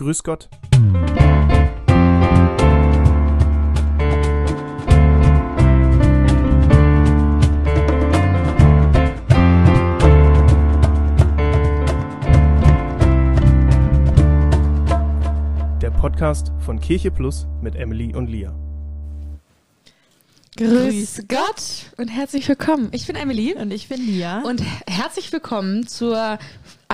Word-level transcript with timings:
Grüß 0.00 0.22
Gott. 0.22 0.48
Der 15.82 15.90
Podcast 15.90 16.52
von 16.60 16.80
Kirche 16.80 17.10
Plus 17.10 17.46
mit 17.60 17.74
Emily 17.76 18.14
und 18.14 18.28
Lia. 18.28 18.54
Grüß 20.56 21.24
Gott 21.28 21.92
und 21.98 22.08
herzlich 22.08 22.48
willkommen. 22.48 22.88
Ich 22.92 23.06
bin 23.06 23.16
Emily 23.16 23.54
Und 23.54 23.70
ich 23.70 23.88
bin 23.88 24.00
Lia. 24.04 24.40
und 24.42 24.62
herzlich 24.86 25.32
willkommen 25.32 25.86
zur, 25.86 26.38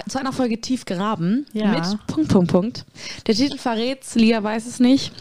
zu 0.08 0.18
einer 0.18 0.32
Folge 0.32 0.60
Tief 0.60 0.84
graben 0.84 1.46
Ja. 1.52 1.68
mit 1.68 2.06
Punkt, 2.06 2.28
Punkt, 2.30 2.50
Punkt. 2.52 2.84
Der 3.26 3.34
Titel 3.34 3.58
verrät's, 3.58 4.14
Lia 4.14 4.42
weiß 4.42 4.66
es 4.66 4.80
nicht. 4.80 5.12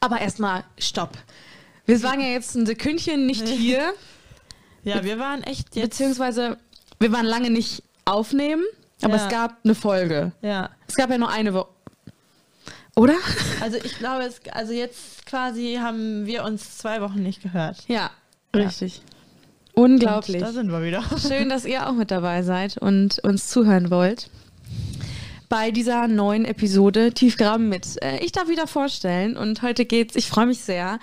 Aber 0.00 0.20
erstmal 0.20 0.64
Stopp. 0.78 1.16
Wir 1.86 2.02
waren 2.02 2.20
ja 2.20 2.28
jetzt 2.28 2.54
ein 2.56 2.66
Sekündchen 2.66 3.26
nicht 3.26 3.46
hier, 3.48 3.92
ja, 4.84 5.02
wir 5.04 5.18
waren 5.18 5.42
echt 5.42 5.74
jetzt. 5.76 5.90
beziehungsweise 5.90 6.56
wir 7.00 7.12
waren 7.12 7.26
lange 7.26 7.50
nicht 7.50 7.82
aufnehmen, 8.04 8.64
aber 9.02 9.16
Ja. 9.16 9.24
es 9.24 9.30
gab 9.30 9.56
eine 9.64 9.74
Folge. 9.74 10.32
Ja. 10.42 10.70
Es 10.86 10.94
gab 10.94 11.10
ja 11.10 11.18
nur 11.18 11.30
eine 11.30 11.54
Woche. 11.54 11.68
Oder? 12.96 13.14
Also 13.60 13.76
ich 13.78 13.98
glaube, 13.98 14.24
es, 14.24 14.40
also 14.52 14.72
jetzt 14.72 15.26
quasi 15.26 15.78
haben 15.80 16.26
wir 16.26 16.44
uns 16.44 16.78
zwei 16.78 17.00
Wochen 17.00 17.22
nicht 17.22 17.42
gehört. 17.42 17.78
Ja, 17.88 18.10
Ja. 18.54 18.62
Unglaublich. 19.78 20.36
Und 20.36 20.48
da 20.48 20.52
sind 20.52 20.70
wir 20.70 20.82
wieder. 20.82 21.04
Schön, 21.18 21.50
dass 21.50 21.66
ihr 21.66 21.86
auch 21.86 21.92
mit 21.92 22.10
dabei 22.10 22.42
seid 22.42 22.78
und 22.78 23.18
uns 23.18 23.48
zuhören 23.48 23.90
wollt. 23.90 24.30
Bei 25.50 25.70
dieser 25.70 26.08
neuen 26.08 26.46
Episode 26.46 27.12
Tiefgraben 27.12 27.68
mit. 27.68 28.02
Äh, 28.02 28.24
ich 28.24 28.32
darf 28.32 28.48
wieder 28.48 28.66
vorstellen 28.66 29.36
und 29.36 29.60
heute 29.60 29.84
geht's, 29.84 30.16
ich 30.16 30.28
freue 30.28 30.46
mich 30.46 30.62
sehr. 30.62 30.98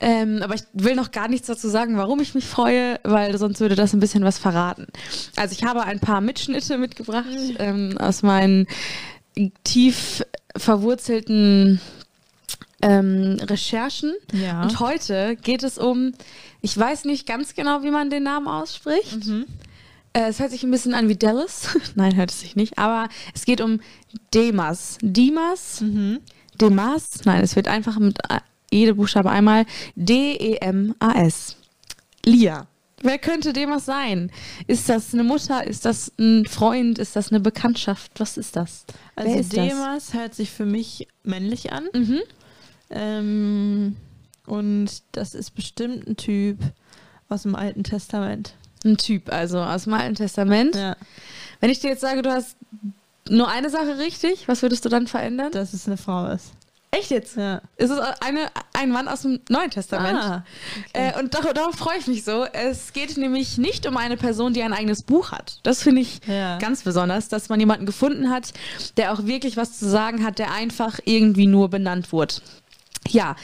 Ähm, 0.00 0.40
aber 0.42 0.54
ich 0.54 0.62
will 0.72 0.96
noch 0.96 1.12
gar 1.12 1.28
nichts 1.28 1.48
dazu 1.48 1.68
sagen, 1.68 1.98
warum 1.98 2.18
ich 2.20 2.34
mich 2.34 2.46
freue, 2.46 2.98
weil 3.04 3.36
sonst 3.36 3.60
würde 3.60 3.74
das 3.74 3.92
ein 3.92 4.00
bisschen 4.00 4.24
was 4.24 4.38
verraten. 4.38 4.86
Also 5.36 5.52
ich 5.52 5.62
habe 5.62 5.82
ein 5.82 6.00
paar 6.00 6.22
Mitschnitte 6.22 6.78
mitgebracht 6.78 7.26
ähm, 7.58 7.98
aus 7.98 8.22
meinen 8.22 8.66
tief 9.64 10.24
verwurzelten 10.56 11.78
ähm, 12.84 13.36
Recherchen. 13.42 14.14
Ja. 14.32 14.62
Und 14.62 14.80
heute 14.80 15.36
geht 15.36 15.62
es 15.62 15.78
um, 15.78 16.12
ich 16.64 16.78
weiß 16.78 17.04
nicht 17.04 17.26
ganz 17.26 17.54
genau, 17.54 17.82
wie 17.82 17.90
man 17.90 18.08
den 18.08 18.22
Namen 18.22 18.48
ausspricht. 18.48 19.26
Mhm. 19.26 19.44
Äh, 20.14 20.28
es 20.28 20.40
hört 20.40 20.50
sich 20.50 20.62
ein 20.62 20.70
bisschen 20.70 20.94
an 20.94 21.10
wie 21.10 21.14
Dallas. 21.16 21.76
Nein, 21.94 22.16
hört 22.16 22.30
es 22.30 22.40
sich 22.40 22.56
nicht. 22.56 22.78
Aber 22.78 23.10
es 23.34 23.44
geht 23.44 23.60
um 23.60 23.80
Demas. 24.32 24.96
Dimas? 25.02 25.82
Mhm. 25.82 26.20
Demas? 26.58 27.20
Nein, 27.26 27.44
es 27.44 27.54
wird 27.54 27.68
einfach 27.68 27.98
mit 27.98 28.18
äh, 28.30 28.40
jede 28.70 28.94
Buchstabe 28.94 29.30
einmal 29.30 29.66
D-E-M-A-S. 29.94 31.56
Lia. 32.24 32.66
Wer 33.02 33.18
könnte 33.18 33.52
Demas 33.52 33.84
sein? 33.84 34.32
Ist 34.66 34.88
das 34.88 35.12
eine 35.12 35.22
Mutter? 35.22 35.66
Ist 35.66 35.84
das 35.84 36.12
ein 36.18 36.46
Freund? 36.46 36.98
Ist 36.98 37.14
das 37.14 37.28
eine 37.28 37.40
Bekanntschaft? 37.40 38.12
Was 38.16 38.38
ist 38.38 38.56
das? 38.56 38.86
Also 39.16 39.38
ist 39.38 39.54
das? 39.54 39.68
Demas 39.68 40.14
hört 40.14 40.34
sich 40.34 40.50
für 40.50 40.64
mich 40.64 41.08
männlich 41.24 41.72
an. 41.72 41.88
Mhm. 41.92 42.20
Ähm, 42.88 43.96
und 44.46 44.88
das 45.12 45.34
ist 45.34 45.52
bestimmt 45.54 46.06
ein 46.06 46.16
Typ 46.16 46.58
aus 47.28 47.42
dem 47.42 47.54
Alten 47.54 47.84
Testament. 47.84 48.54
Ein 48.84 48.96
Typ, 48.98 49.32
also 49.32 49.60
aus 49.60 49.84
dem 49.84 49.94
Alten 49.94 50.14
Testament. 50.14 50.74
Ja. 50.76 50.96
Wenn 51.60 51.70
ich 51.70 51.80
dir 51.80 51.88
jetzt 51.90 52.02
sage, 52.02 52.22
du 52.22 52.30
hast 52.30 52.56
nur 53.28 53.48
eine 53.48 53.70
Sache 53.70 53.98
richtig, 53.98 54.46
was 54.48 54.60
würdest 54.62 54.84
du 54.84 54.88
dann 54.90 55.06
verändern? 55.06 55.50
Dass 55.52 55.72
es 55.72 55.86
eine 55.86 55.96
Frau 55.96 56.26
ist. 56.26 56.52
Echt 56.90 57.10
jetzt? 57.10 57.36
Ja. 57.36 57.60
Es 57.76 57.90
ist 57.90 57.98
eine, 58.20 58.50
ein 58.72 58.90
Mann 58.90 59.08
aus 59.08 59.22
dem 59.22 59.40
Neuen 59.48 59.70
Testament. 59.70 60.16
Ah, 60.22 60.44
okay. 60.90 61.12
Äh, 61.12 61.18
und 61.18 61.34
darauf, 61.34 61.52
darauf 61.52 61.74
freue 61.74 61.98
ich 61.98 62.06
mich 62.06 62.22
so. 62.22 62.44
Es 62.44 62.92
geht 62.92 63.16
nämlich 63.16 63.58
nicht 63.58 63.86
um 63.86 63.96
eine 63.96 64.16
Person, 64.16 64.52
die 64.52 64.62
ein 64.62 64.72
eigenes 64.72 65.02
Buch 65.02 65.32
hat. 65.32 65.58
Das 65.64 65.82
finde 65.82 66.02
ich 66.02 66.20
Ja. 66.28 66.58
ganz 66.58 66.84
besonders, 66.84 67.28
dass 67.28 67.48
man 67.48 67.58
jemanden 67.58 67.84
gefunden 67.86 68.30
hat, 68.30 68.52
der 68.96 69.12
auch 69.12 69.24
wirklich 69.26 69.56
was 69.56 69.76
zu 69.76 69.88
sagen 69.88 70.22
hat, 70.24 70.38
der 70.38 70.52
einfach 70.52 71.00
irgendwie 71.04 71.48
nur 71.48 71.68
benannt 71.68 72.12
wurde. 72.12 72.34
Ja, 73.08 73.36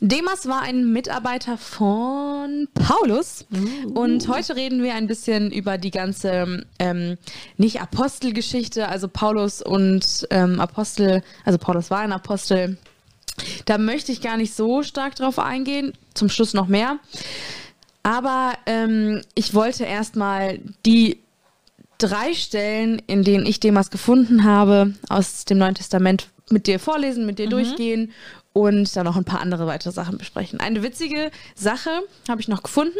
Demas 0.00 0.46
war 0.46 0.62
ein 0.62 0.92
Mitarbeiter 0.92 1.58
von 1.58 2.68
Paulus 2.74 3.44
und 3.92 4.28
heute 4.28 4.56
reden 4.56 4.82
wir 4.82 4.94
ein 4.94 5.06
bisschen 5.06 5.50
über 5.50 5.78
die 5.78 5.90
ganze, 5.90 6.64
ähm, 6.78 7.18
nicht 7.56 7.80
Apostelgeschichte, 7.80 8.88
also 8.88 9.08
Paulus 9.08 9.60
und 9.60 10.26
ähm, 10.30 10.60
Apostel, 10.60 11.22
also 11.44 11.58
Paulus 11.58 11.90
war 11.90 12.00
ein 12.00 12.12
Apostel. 12.12 12.78
Da 13.64 13.78
möchte 13.78 14.12
ich 14.12 14.20
gar 14.20 14.36
nicht 14.36 14.54
so 14.54 14.82
stark 14.82 15.16
drauf 15.16 15.38
eingehen, 15.38 15.92
zum 16.14 16.28
Schluss 16.28 16.54
noch 16.54 16.66
mehr. 16.66 16.98
Aber 18.02 18.54
ähm, 18.66 19.22
ich 19.34 19.54
wollte 19.54 19.84
erstmal 19.84 20.60
die 20.86 21.18
drei 21.98 22.32
Stellen, 22.32 23.00
in 23.06 23.24
denen 23.24 23.44
ich 23.44 23.60
Demas 23.60 23.90
gefunden 23.90 24.44
habe, 24.44 24.94
aus 25.08 25.44
dem 25.44 25.58
Neuen 25.58 25.74
Testament 25.74 26.28
mit 26.50 26.66
dir 26.66 26.78
vorlesen, 26.78 27.26
mit 27.26 27.38
dir 27.38 27.48
durchgehen 27.48 28.12
und 28.52 28.94
dann 28.96 29.04
noch 29.04 29.16
ein 29.16 29.24
paar 29.24 29.40
andere 29.40 29.66
weitere 29.66 29.92
Sachen 29.92 30.18
besprechen. 30.18 30.60
Eine 30.60 30.82
witzige 30.82 31.30
Sache 31.54 31.90
habe 32.28 32.40
ich 32.40 32.48
noch 32.48 32.62
gefunden. 32.62 32.98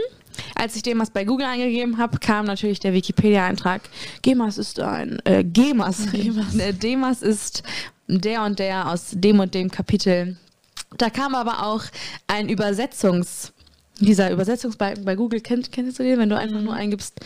Als 0.54 0.76
ich 0.76 0.82
Demas 0.82 1.10
bei 1.10 1.24
Google 1.24 1.46
eingegeben 1.46 1.98
habe, 1.98 2.18
kam 2.18 2.46
natürlich 2.46 2.78
der 2.80 2.92
Wikipedia-Eintrag. 2.92 3.82
Gemas 4.22 4.58
ist 4.58 4.78
ein, 4.80 5.20
äh, 5.24 5.44
Gemas. 5.44 6.06
Gemas. 6.12 6.54
Äh, 6.56 6.72
Demas 6.72 7.22
ist 7.22 7.62
der 8.06 8.44
und 8.44 8.58
der 8.58 8.88
aus 8.88 9.08
dem 9.12 9.40
und 9.40 9.54
dem 9.54 9.70
Kapitel. 9.70 10.36
Da 10.98 11.10
kam 11.10 11.34
aber 11.34 11.66
auch 11.66 11.84
ein 12.26 12.48
Übersetzungs, 12.48 13.52
dieser 14.00 14.30
Übersetzungsbalken 14.30 15.04
bei 15.04 15.14
Google, 15.14 15.40
kennt, 15.40 15.70
kennst 15.72 15.98
du 15.98 16.02
den, 16.02 16.18
wenn 16.18 16.28
du 16.28 16.36
einfach 16.36 16.60
nur 16.60 16.74
eingibst, 16.74 17.20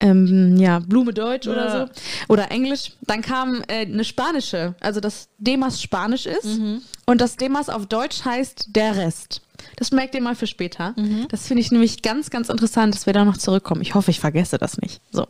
ähm, 0.00 0.56
ja, 0.56 0.78
Blume 0.78 1.12
Deutsch 1.12 1.46
oder 1.48 1.66
Ja. 1.66 1.86
so, 1.86 1.92
oder 2.28 2.50
Englisch, 2.50 2.92
dann 3.02 3.20
kam 3.22 3.62
äh, 3.68 3.80
eine 3.86 4.04
spanische, 4.04 4.74
also 4.80 5.00
dass 5.00 5.28
Demas 5.38 5.82
Spanisch 5.82 6.26
ist 6.26 6.60
und 7.06 7.20
das 7.20 7.36
Demas 7.36 7.68
auf 7.68 7.86
Deutsch 7.86 8.24
heißt 8.24 8.68
der 8.76 8.96
Rest. 8.96 9.42
Das 9.76 9.90
merkt 9.92 10.14
ihr 10.14 10.22
mal 10.22 10.34
für 10.34 10.46
später. 10.46 10.94
Das 11.28 11.46
finde 11.46 11.60
ich 11.60 11.70
nämlich 11.70 12.00
ganz, 12.00 12.30
ganz 12.30 12.48
interessant, 12.48 12.94
dass 12.94 13.04
wir 13.04 13.12
da 13.12 13.24
noch 13.26 13.36
zurückkommen. 13.36 13.82
Ich 13.82 13.94
hoffe, 13.94 14.10
ich 14.10 14.18
vergesse 14.18 14.56
das 14.56 14.78
nicht. 14.78 15.02
So. 15.12 15.26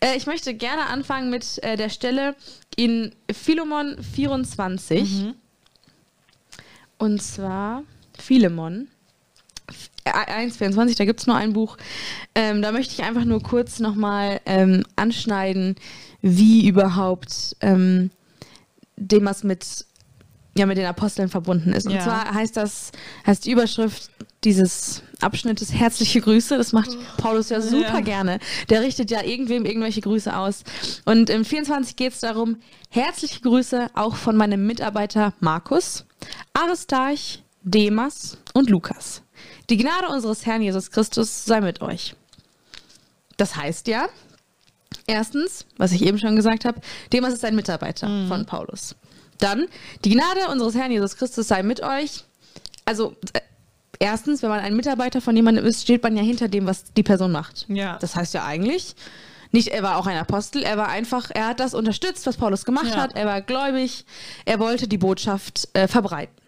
Äh, 0.00 0.16
ich 0.16 0.26
möchte 0.26 0.52
gerne 0.54 0.86
anfangen 0.88 1.30
mit 1.30 1.62
äh, 1.62 1.76
der 1.76 1.88
Stelle 1.88 2.34
in 2.76 3.14
Philemon 3.32 3.96
24. 4.14 5.24
Und 6.98 7.22
zwar 7.22 7.82
Philemon. 8.18 8.88
F- 10.04 10.14
äh, 10.28 10.46
1,24, 10.46 10.96
da 10.96 11.04
gibt 11.04 11.20
es 11.20 11.26
nur 11.26 11.36
ein 11.36 11.52
Buch. 11.52 11.76
Ähm, 12.34 12.62
da 12.62 12.72
möchte 12.72 12.92
ich 12.94 13.02
einfach 13.02 13.24
nur 13.24 13.42
kurz 13.42 13.78
nochmal 13.80 14.40
ähm, 14.46 14.84
anschneiden, 14.96 15.76
wie 16.20 16.66
überhaupt 16.66 17.56
ähm, 17.60 18.10
Demas 18.96 19.42
mit, 19.44 19.84
ja, 20.56 20.66
mit 20.66 20.76
den 20.78 20.86
Aposteln 20.86 21.28
verbunden 21.28 21.72
ist. 21.72 21.86
Und 21.86 21.94
Ja. 21.94 22.00
zwar 22.00 22.34
heißt 22.34 22.56
das, 22.56 22.92
heißt 23.26 23.44
die 23.46 23.50
Überschrift 23.52 24.10
dieses 24.44 25.02
Abschnittes 25.20 25.72
herzliche 25.72 26.20
Grüße. 26.20 26.56
Das 26.58 26.72
macht 26.72 26.90
Paulus 27.16 27.48
ja 27.48 27.60
super 27.60 27.94
Ja. 27.94 28.00
gerne. 28.00 28.38
Der 28.70 28.82
richtet 28.82 29.10
ja 29.12 29.22
irgendwem 29.22 29.64
irgendwelche 29.64 30.00
Grüße 30.00 30.36
aus. 30.36 30.64
Und 31.04 31.30
im 31.30 31.44
24 31.44 31.94
geht 31.96 32.12
es 32.12 32.20
darum, 32.20 32.56
herzliche 32.90 33.40
Grüße 33.40 33.88
auch 33.94 34.16
von 34.16 34.36
meinem 34.36 34.66
Mitarbeiter 34.66 35.32
Markus, 35.40 36.04
Aristarch, 36.54 37.42
Demas 37.62 38.36
und 38.52 38.68
Lukas. 38.68 39.21
Die 39.72 39.78
Gnade 39.78 40.08
unseres 40.10 40.44
Herrn 40.44 40.60
Jesus 40.60 40.90
Christus 40.90 41.46
sei 41.46 41.62
mit 41.62 41.80
euch. 41.80 42.14
Das 43.38 43.56
heißt 43.56 43.88
ja, 43.88 44.06
erstens, 45.06 45.64
was 45.78 45.92
ich 45.92 46.02
eben 46.02 46.18
schon 46.18 46.36
gesagt 46.36 46.66
habe, 46.66 46.82
Demas 47.10 47.32
ist 47.32 47.42
ein 47.42 47.56
Mitarbeiter 47.56 48.06
von 48.28 48.44
Paulus. 48.44 48.94
Dann, 49.38 49.66
die 50.04 50.10
Gnade 50.10 50.48
unseres 50.50 50.74
Herrn 50.74 50.92
Jesus 50.92 51.16
Christus 51.16 51.48
sei 51.48 51.62
mit 51.62 51.82
euch. 51.82 52.24
Also, 52.84 53.16
äh, 53.32 53.40
erstens, 53.98 54.42
wenn 54.42 54.50
man 54.50 54.60
ein 54.60 54.76
Mitarbeiter 54.76 55.22
von 55.22 55.34
jemandem 55.34 55.64
ist, 55.64 55.80
steht 55.80 56.02
man 56.02 56.18
ja 56.18 56.22
hinter 56.22 56.48
dem, 56.48 56.66
was 56.66 56.92
die 56.92 57.02
Person 57.02 57.32
macht. 57.32 57.64
Ja. 57.68 57.96
Das 57.98 58.14
heißt 58.14 58.34
ja 58.34 58.44
eigentlich, 58.44 58.94
nicht 59.52 59.68
er 59.68 59.82
war 59.82 59.96
auch 59.96 60.06
ein 60.06 60.18
Apostel, 60.18 60.64
er 60.64 60.76
war 60.76 60.88
einfach, 60.88 61.30
er 61.30 61.46
hat 61.46 61.60
das 61.60 61.72
unterstützt, 61.72 62.26
was 62.26 62.36
Paulus 62.36 62.66
gemacht 62.66 62.90
Ja. 62.90 62.96
hat, 62.96 63.16
er 63.16 63.24
war 63.24 63.40
gläubig, 63.40 64.04
er 64.44 64.58
wollte 64.58 64.86
die 64.86 64.98
Botschaft 64.98 65.66
äh, 65.72 65.88
verbreiten. 65.88 66.41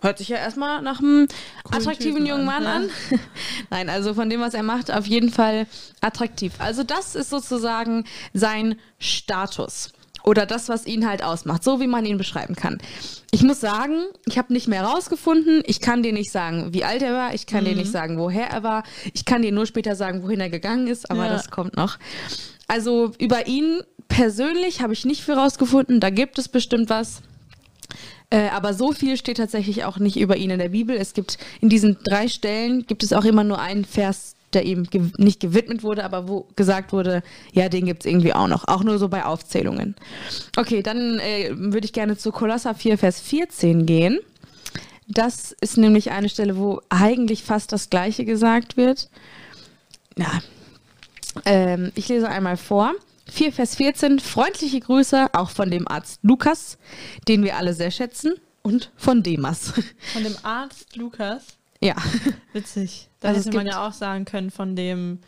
Hört 0.00 0.18
sich 0.18 0.28
ja 0.28 0.36
erstmal 0.36 0.80
nach 0.82 1.00
einem 1.00 1.26
attraktiven 1.70 2.16
Typen 2.16 2.26
jungen 2.26 2.44
Mann 2.44 2.66
an, 2.66 2.82
an. 2.84 2.90
Nein, 3.70 3.88
also 3.90 4.14
von 4.14 4.30
dem, 4.30 4.40
was 4.40 4.54
er 4.54 4.62
macht, 4.62 4.92
auf 4.92 5.06
jeden 5.06 5.30
Fall 5.30 5.66
attraktiv. 6.00 6.52
Also 6.58 6.84
das 6.84 7.16
ist 7.16 7.30
sozusagen 7.30 8.04
sein 8.32 8.76
Status. 9.00 9.92
Oder 10.22 10.46
das, 10.46 10.68
was 10.68 10.86
ihn 10.86 11.08
halt 11.08 11.22
ausmacht, 11.24 11.64
so 11.64 11.80
wie 11.80 11.86
man 11.86 12.04
ihn 12.04 12.18
beschreiben 12.18 12.54
kann. 12.54 12.78
Ich 13.30 13.42
muss 13.42 13.60
sagen, 13.60 14.04
ich 14.26 14.36
habe 14.36 14.52
nicht 14.52 14.68
mehr 14.68 14.84
rausgefunden. 14.84 15.62
Ich 15.64 15.80
kann 15.80 16.02
dir 16.02 16.12
nicht 16.12 16.30
sagen, 16.30 16.72
wie 16.74 16.84
alt 16.84 17.02
er 17.02 17.14
war. 17.14 17.34
Ich 17.34 17.46
kann 17.46 17.64
dir 17.64 17.74
nicht 17.74 17.90
sagen, 17.90 18.18
woher 18.18 18.48
er 18.48 18.62
war. 18.62 18.82
Ich 19.14 19.24
kann 19.24 19.42
dir 19.42 19.52
nur 19.52 19.66
später 19.66 19.96
sagen, 19.96 20.22
wohin 20.22 20.40
er 20.40 20.50
gegangen 20.50 20.86
ist, 20.86 21.10
aber 21.10 21.26
Ja. 21.26 21.32
das 21.32 21.50
kommt 21.50 21.76
noch. 21.76 21.98
Also 22.66 23.12
über 23.18 23.46
ihn 23.46 23.80
persönlich 24.08 24.80
habe 24.82 24.92
ich 24.92 25.04
nicht 25.04 25.22
viel 25.24 25.34
rausgefunden. 25.34 25.98
Da 25.98 26.10
gibt 26.10 26.38
es 26.38 26.48
bestimmt 26.48 26.90
was. 26.90 27.22
Äh, 28.30 28.48
aber 28.48 28.74
so 28.74 28.92
viel 28.92 29.16
steht 29.16 29.38
tatsächlich 29.38 29.84
auch 29.84 29.98
nicht 29.98 30.18
über 30.18 30.36
ihn 30.36 30.50
in 30.50 30.58
der 30.58 30.68
Bibel. 30.68 30.96
Es 30.96 31.14
gibt 31.14 31.38
in 31.60 31.68
diesen 31.68 31.96
drei 32.04 32.28
Stellen 32.28 32.86
gibt 32.86 33.02
es 33.02 33.12
auch 33.12 33.24
immer 33.24 33.44
nur 33.44 33.58
einen 33.58 33.84
Vers, 33.86 34.34
der 34.52 34.64
ihm 34.64 34.84
gew 34.84 35.10
nicht 35.16 35.40
gewidmet 35.40 35.82
wurde, 35.82 36.04
aber 36.04 36.28
wo 36.28 36.46
gesagt 36.54 36.92
wurde, 36.92 37.22
ja, 37.52 37.68
den 37.68 37.86
gibt 37.86 38.04
es 38.04 38.10
irgendwie 38.10 38.34
auch 38.34 38.48
noch. 38.48 38.68
Auch 38.68 38.84
nur 38.84 38.98
so 38.98 39.08
bei 39.08 39.24
Aufzählungen. 39.24 39.94
Okay, 40.56 40.82
dann 40.82 41.18
äh, 41.20 41.50
würde 41.52 41.86
ich 41.86 41.92
gerne 41.92 42.16
zu 42.18 42.30
Kolosser 42.30 42.74
4, 42.74 42.98
Vers 42.98 43.20
14 43.20 43.86
gehen. 43.86 44.18
Das 45.06 45.52
ist 45.60 45.78
nämlich 45.78 46.10
eine 46.10 46.28
Stelle, 46.28 46.58
wo 46.58 46.82
eigentlich 46.90 47.42
fast 47.44 47.72
das 47.72 47.88
Gleiche 47.88 48.26
gesagt 48.26 48.76
wird. 48.76 49.08
Ja. 50.18 50.42
Ähm, 51.46 51.92
ich 51.94 52.08
lese 52.08 52.28
einmal 52.28 52.58
vor. 52.58 52.92
4 53.30 53.52
Vers 53.52 53.76
14, 53.76 54.20
freundliche 54.20 54.80
Grüße 54.80 55.28
auch 55.34 55.50
von 55.50 55.70
dem 55.70 55.86
Arzt 55.88 56.20
Lukas, 56.22 56.78
den 57.28 57.44
wir 57.44 57.56
alle 57.56 57.74
sehr 57.74 57.90
schätzen, 57.90 58.34
und 58.62 58.90
von 58.96 59.22
Demas. 59.22 59.72
Von 60.12 60.24
dem 60.24 60.36
Arzt 60.42 60.96
Lukas? 60.96 61.42
Ja. 61.80 61.94
Witzig. 62.52 63.08
Da 63.20 63.28
Also 63.28 63.40
es 63.40 63.46
hätte 63.46 63.56
man 63.56 63.66
ja 63.66 63.86
auch 63.86 63.92
sagen 63.92 64.24
können 64.24 64.50
von 64.50 64.76
dem 64.76 65.20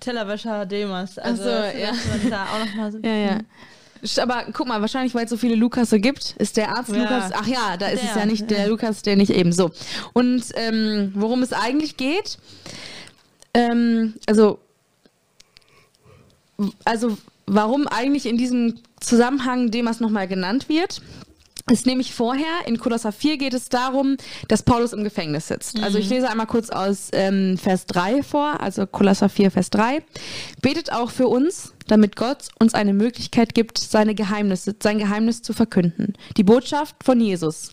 Tellerwäscher 0.00 0.66
Demas. 0.66 1.18
Also 1.18 1.42
so, 1.42 1.48
ja. 1.48 1.92
da 2.30 2.44
auch 2.44 2.64
noch 2.64 2.74
mal 2.74 2.92
so 2.92 2.98
Ja, 3.02 3.14
ja. 3.14 3.38
Aber 4.22 4.44
guck 4.52 4.68
mal, 4.68 4.80
wahrscheinlich, 4.82 5.14
weil 5.14 5.24
es 5.24 5.30
so 5.30 5.38
viele 5.38 5.54
Lukasse 5.54 5.98
gibt, 5.98 6.36
ist 6.38 6.56
der 6.56 6.76
Arzt 6.76 6.90
Ja. 6.90 7.02
Lukas. 7.02 7.32
Ach 7.34 7.46
ja, 7.46 7.76
da 7.78 7.88
ist 7.88 8.02
es 8.02 8.12
Der, 8.12 8.20
ja 8.20 8.26
nicht 8.26 8.50
der. 8.50 8.68
Lukas, 8.68 9.02
der 9.02 9.16
nicht 9.16 9.30
eben 9.30 9.52
so. 9.52 9.70
Und 10.12 10.44
ähm, 10.54 11.12
worum 11.14 11.42
es 11.42 11.52
eigentlich 11.52 11.96
geht, 11.96 12.38
ähm, 13.54 14.14
also, 14.26 14.58
also 16.84 17.16
warum 17.46 17.86
eigentlich 17.88 18.26
in 18.26 18.36
diesem 18.36 18.76
Zusammenhang 19.00 19.70
Demas 19.70 20.00
nochmal 20.00 20.28
genannt 20.28 20.68
wird, 20.68 21.02
ist 21.70 21.86
nämlich 21.86 22.12
vorher, 22.12 22.66
in 22.66 22.78
Kolosser 22.78 23.10
4 23.10 23.38
geht 23.38 23.54
es 23.54 23.70
darum, 23.70 24.18
dass 24.48 24.62
Paulus 24.62 24.92
im 24.92 25.02
Gefängnis 25.02 25.48
sitzt. 25.48 25.82
Also 25.82 25.96
ich 25.96 26.10
lese 26.10 26.28
einmal 26.28 26.46
kurz 26.46 26.68
aus 26.68 27.08
ähm, 27.12 27.56
Vers 27.56 27.86
3 27.86 28.22
vor, 28.22 28.60
also 28.60 28.86
Kolosser 28.86 29.30
4, 29.30 29.50
Vers 29.50 29.70
3. 29.70 30.02
Betet 30.60 30.92
auch 30.92 31.10
für 31.10 31.26
uns, 31.26 31.72
damit 31.86 32.16
Gott 32.16 32.48
uns 32.58 32.74
eine 32.74 32.92
Möglichkeit 32.92 33.54
gibt, 33.54 33.78
seine 33.78 34.14
Geheimnisse, 34.14 34.76
sein 34.82 34.98
Geheimnis 34.98 35.40
zu 35.40 35.54
verkünden. 35.54 36.12
Die 36.36 36.44
Botschaft 36.44 36.96
von 37.02 37.18
Jesus, 37.18 37.70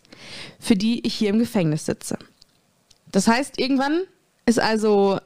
für 0.57 0.78
die 0.78 1.06
ich 1.06 1.13
hier 1.13 1.30
im 1.30 1.39
Gefängnis 1.39 1.86
sitze. 1.86 2.18
Das 3.12 3.28
heißt, 3.28 3.60
irgendwann 3.60 4.04
ist 4.45 4.60
also 4.60 5.19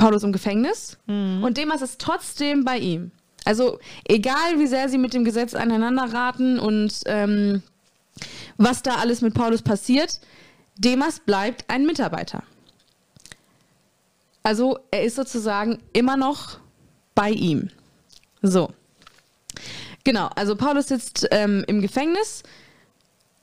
Paulus 0.00 0.22
im 0.22 0.32
Gefängnis 0.32 0.96
und 1.42 1.58
Demas 1.58 1.82
ist 1.82 2.00
trotzdem 2.00 2.64
bei 2.64 2.78
ihm. 2.78 3.10
Also 3.44 3.78
egal, 4.08 4.58
wie 4.58 4.66
sehr 4.66 4.88
sie 4.88 4.96
mit 4.96 5.12
dem 5.12 5.24
Gesetz 5.24 5.54
aneinander 5.54 6.10
raten 6.10 6.58
und 6.58 7.00
ähm, 7.04 7.62
was 8.56 8.82
da 8.82 8.94
alles 8.94 9.20
mit 9.20 9.34
Paulus 9.34 9.60
passiert, 9.60 10.20
Demas 10.76 11.20
bleibt 11.20 11.66
ein 11.68 11.84
Mitarbeiter. 11.84 12.42
Also 14.42 14.78
er 14.90 15.04
ist 15.04 15.16
sozusagen 15.16 15.78
immer 15.92 16.16
noch 16.16 16.58
bei 17.14 17.30
ihm. 17.30 17.68
So. 18.40 18.70
Genau, 20.02 20.30
also 20.34 20.56
Paulus 20.56 20.88
sitzt 20.88 21.28
ähm, 21.30 21.62
im 21.66 21.82
Gefängnis 21.82 22.42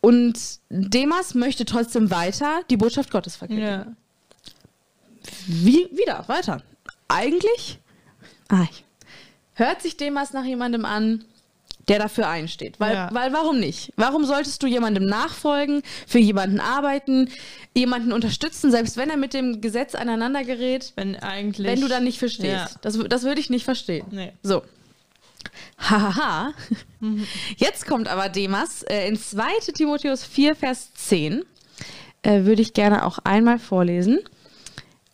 und 0.02 0.40
Demas 0.70 1.36
möchte 1.36 1.66
trotzdem 1.66 2.10
weiter 2.10 2.62
die 2.72 2.78
Botschaft 2.78 3.12
Gottes 3.12 3.36
verkünden. 3.36 3.64
Ja. 3.64 3.86
Wie, 5.48 5.88
wieder, 5.92 6.24
weiter. 6.28 6.62
Eigentlich 7.08 7.80
ah, 8.50 8.66
ich- 8.70 8.84
hört 9.54 9.82
sich 9.82 9.98
Demas 9.98 10.34
nach 10.34 10.46
jemandem 10.46 10.86
an, 10.86 11.24
der 11.88 12.00
dafür 12.00 12.28
einsteht. 12.28 12.80
Weil, 12.80 12.94
Ja. 12.96 13.10
weil 13.14 13.32
warum 13.32 13.60
nicht? 13.60 13.94
Warum 13.96 14.26
solltest 14.26 14.62
du 14.62 14.68
jemandem 14.68 15.06
nachfolgen, 15.06 15.84
für 16.06 16.20
jemanden 16.20 16.60
arbeiten, 16.60 17.30
jemanden 17.76 18.12
unterstützen, 18.12 18.72
selbst 18.72 18.98
wenn 18.98 19.10
er 19.10 19.16
mit 19.18 19.34
dem 19.34 19.62
Gesetz 19.62 19.96
aneinander 19.96 20.44
gerät, 20.44 20.92
Wenn 20.96 21.16
eigentlich. 21.16 21.66
wenn 21.66 21.80
du 21.80 21.88
dann 21.88 22.04
nicht 22.04 22.20
verstehst? 22.20 22.46
Ja. 22.52 22.70
Das, 22.82 22.98
das 23.08 23.24
würde 23.24 23.40
ich 23.40 23.50
nicht 23.50 23.64
verstehen. 23.64 24.06
Nee. 24.12 24.34
So. 24.44 24.64
Hahaha. 25.78 26.54
Jetzt 27.58 27.86
kommt 27.88 28.08
aber 28.10 28.28
Demas 28.30 28.84
äh, 28.84 29.08
in 29.08 29.18
2. 29.18 29.72
Timotheus 29.74 30.24
4, 30.26 30.56
Vers 30.56 30.94
10. 30.96 31.46
Äh, 32.24 32.44
würde 32.44 32.62
ich 32.62 32.74
gerne 32.74 33.06
auch 33.06 33.20
einmal 33.20 33.60
vorlesen. 33.60 34.20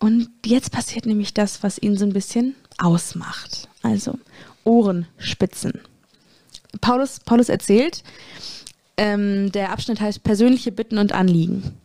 Und 0.04 0.30
jetzt 0.46 0.74
passiert 0.74 1.06
nämlich 1.06 1.34
das, 1.34 1.64
was 1.64 1.78
ihn 1.82 1.96
so 1.96 2.04
ein 2.04 2.12
bisschen 2.12 2.58
ausmacht. 2.78 3.70
Also 3.84 4.20
Ohrenspitzen. 4.66 5.80
Paulus, 6.82 7.22
Paulus 7.22 7.48
erzählt, 7.48 8.04
ähm, 8.98 9.54
der 9.54 9.72
Abschnitt 9.72 10.02
heißt 10.02 10.22
persönliche 10.22 10.74
Bitten 10.74 10.98
und 10.98 11.14
Anliegen. 11.14 11.78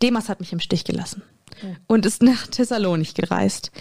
Demas 0.00 0.28
hat 0.28 0.38
mich 0.38 0.52
im 0.52 0.60
Stich 0.60 0.84
gelassen 0.84 1.22
und 1.88 2.06
ist 2.06 2.22
nach 2.22 2.46
Thessalonich 2.46 3.14
gereist, 3.14 3.72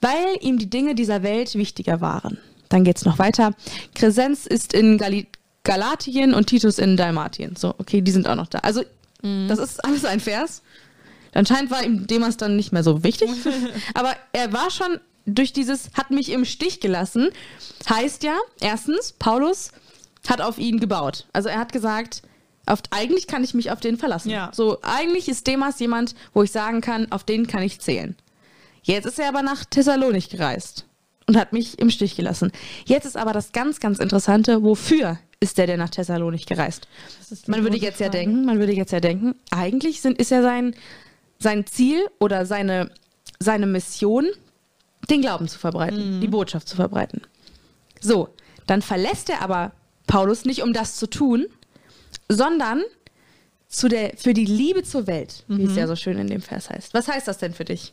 weil 0.00 0.38
ihm 0.40 0.58
die 0.58 0.70
Dinge 0.70 0.94
dieser 0.94 1.22
Welt 1.22 1.56
wichtiger 1.56 2.00
waren. 2.00 2.38
Dann 2.70 2.84
geht's 2.84 3.04
noch 3.04 3.18
weiter. 3.18 3.52
Crescens 3.94 4.46
ist 4.46 4.72
in 4.72 4.96
Gali 4.96 5.26
Galatien 5.62 6.32
und 6.32 6.46
Titus 6.46 6.78
in 6.78 6.96
Dalmatien. 6.96 7.54
So, 7.54 7.74
okay, 7.76 8.00
die 8.00 8.12
sind 8.12 8.26
auch 8.28 8.36
noch 8.36 8.46
da. 8.46 8.60
Also, 8.60 8.82
das 9.20 9.58
ist 9.58 9.84
alles 9.84 10.06
ein 10.06 10.20
Vers. 10.20 10.62
Anscheinend 11.36 11.70
war 11.70 11.84
ihm 11.84 12.06
Demas 12.06 12.36
dann 12.36 12.56
nicht 12.56 12.72
mehr 12.72 12.82
so 12.82 13.02
wichtig. 13.02 13.30
Aber 13.94 14.14
er 14.32 14.52
war 14.52 14.70
schon 14.70 15.00
durch 15.26 15.52
dieses 15.52 15.90
hat 15.94 16.10
mich 16.10 16.30
im 16.30 16.44
Stich 16.44 16.80
gelassen. 16.80 17.30
Heißt 17.88 18.22
ja, 18.22 18.36
erstens, 18.60 19.12
Paulus 19.18 19.72
hat 20.28 20.40
auf 20.40 20.58
ihn 20.58 20.80
gebaut. 20.80 21.26
Also 21.32 21.48
er 21.48 21.58
hat 21.58 21.72
gesagt, 21.72 22.22
auf, 22.64 22.80
eigentlich 22.90 23.26
kann 23.26 23.44
ich 23.44 23.54
mich 23.54 23.70
auf 23.70 23.80
den 23.80 23.96
verlassen. 23.96 24.30
Ja. 24.30 24.50
So, 24.54 24.78
eigentlich 24.82 25.28
ist 25.28 25.46
Demas 25.46 25.78
jemand, 25.78 26.14
wo 26.32 26.42
ich 26.42 26.50
sagen 26.50 26.80
kann, 26.80 27.10
auf 27.12 27.24
den 27.24 27.46
kann 27.46 27.62
ich 27.62 27.80
zählen. 27.80 28.16
Jetzt 28.82 29.06
ist 29.06 29.18
er 29.18 29.28
aber 29.28 29.42
nach 29.42 29.64
Thessalonich 29.64 30.30
gereist 30.30 30.86
und 31.26 31.36
hat 31.36 31.52
mich 31.52 31.78
im 31.78 31.90
Stich 31.90 32.16
gelassen. 32.16 32.52
Jetzt 32.84 33.04
ist 33.04 33.16
aber 33.16 33.32
das 33.32 33.52
ganz, 33.52 33.80
ganz 33.80 33.98
Interessante, 33.98 34.62
wofür 34.62 35.18
ist 35.40 35.58
der 35.58 35.66
denn 35.66 35.78
nach 35.78 35.90
Thessalonich 35.90 36.46
gereist? 36.46 36.88
Man 37.46 37.62
würde 37.62 37.76
jetzt 37.76 38.00
ja 38.00 38.06
Frage. 38.06 38.18
denken, 38.18 38.44
man 38.44 38.58
würde 38.58 38.72
jetzt 38.72 38.92
ja 38.92 39.00
denken, 39.00 39.34
eigentlich 39.50 40.00
sind, 40.00 40.18
ist 40.18 40.30
ja 40.30 40.42
sein, 40.42 40.74
sein 41.38 41.66
Ziel 41.66 42.06
oder 42.18 42.46
seine, 42.46 42.90
seine 43.38 43.66
Mission, 43.66 44.26
den 45.10 45.20
Glauben 45.20 45.48
zu 45.48 45.58
verbreiten, 45.58 46.20
die 46.20 46.28
Botschaft 46.28 46.68
zu 46.68 46.76
verbreiten. 46.76 47.22
So, 48.00 48.28
dann 48.66 48.82
verlässt 48.82 49.30
er 49.30 49.42
aber 49.42 49.72
Paulus 50.06 50.44
nicht, 50.44 50.62
um 50.62 50.72
das 50.72 50.96
zu 50.96 51.06
tun, 51.08 51.46
sondern 52.28 52.82
zu 53.68 53.88
der, 53.88 54.12
für 54.16 54.32
die 54.34 54.44
Liebe 54.44 54.82
zur 54.82 55.06
Welt, 55.06 55.44
wie 55.48 55.64
es 55.64 55.76
ja 55.76 55.86
so 55.86 55.96
schön 55.96 56.18
in 56.18 56.28
dem 56.28 56.40
Vers 56.40 56.70
heißt. 56.70 56.94
Was 56.94 57.08
heißt 57.08 57.28
das 57.28 57.38
denn 57.38 57.52
für 57.52 57.64
dich? 57.64 57.92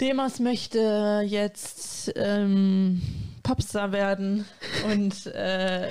Demas 0.00 0.40
möchte 0.40 1.22
jetzt 1.26 2.12
ähm, 2.16 3.00
Popstar 3.42 3.92
werden 3.92 4.44
und 4.92 5.26
äh, 5.26 5.88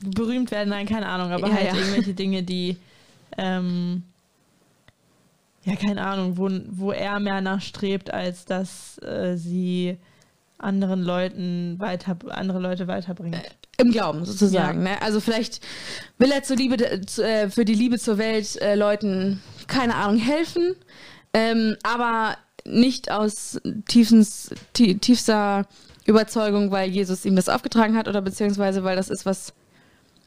berühmt 0.00 0.50
werden, 0.50 0.68
nein, 0.68 0.86
keine 0.86 1.06
Ahnung, 1.06 1.32
aber 1.32 1.48
Ja, 1.48 1.54
halt 1.54 1.66
ja. 1.68 1.74
irgendwelche 1.76 2.14
Dinge, 2.14 2.42
die 2.42 2.76
ähm, 3.38 4.02
ja, 5.68 5.76
keine 5.76 6.04
Ahnung, 6.06 6.36
wo, 6.38 6.48
wo 6.70 6.92
er 6.92 7.20
mehr 7.20 7.40
nachstrebt, 7.40 8.12
als 8.12 8.44
dass 8.44 8.98
äh, 9.02 9.36
sie 9.36 9.96
anderen 10.58 11.02
Leuten 11.02 11.76
weiter, 11.78 12.16
andere 12.28 12.58
Leute 12.58 12.88
weiterbringt. 12.88 13.38
Im 13.76 13.92
Glauben 13.92 14.24
sozusagen. 14.24 14.82
Ne? 14.82 15.00
Also 15.02 15.20
vielleicht 15.20 15.60
will 16.18 16.32
er 16.32 16.42
zur 16.42 16.56
Liebe, 16.56 16.76
äh, 16.82 17.48
für 17.48 17.64
die 17.64 17.74
Liebe 17.74 17.98
zur 17.98 18.18
Welt 18.18 18.60
äh, 18.60 18.74
Leuten, 18.74 19.40
keine 19.68 19.94
Ahnung, 19.94 20.18
helfen, 20.18 20.74
ähm, 21.32 21.76
aber 21.84 22.36
nicht 22.64 23.10
aus 23.10 23.60
tiefens, 23.86 24.50
tie- 24.72 24.98
tiefster 24.98 25.66
Überzeugung, 26.06 26.70
weil 26.72 26.90
Jesus 26.90 27.24
ihm 27.24 27.36
das 27.36 27.48
aufgetragen 27.48 27.96
hat 27.96 28.08
oder 28.08 28.20
beziehungsweise 28.20 28.82
weil 28.82 28.96
das 28.96 29.10
ist, 29.10 29.24
was, 29.26 29.52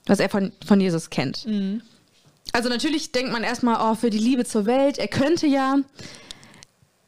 was 0.05 0.19
er 0.21 0.29
von, 0.29 0.53
von 0.65 0.79
Jesus 0.79 1.09
kennt. 1.09 1.45
Mhm. 1.45 1.81
Also 2.53 2.69
natürlich 2.69 3.11
denkt 3.11 3.31
man 3.31 3.43
erstmal, 3.43 3.77
oh, 3.79 3.95
für 3.95 4.09
die 4.09 4.17
Liebe 4.17 4.45
zur 4.45 4.65
Welt, 4.65 4.97
er 4.97 5.07
könnte 5.07 5.47
ja, 5.47 5.77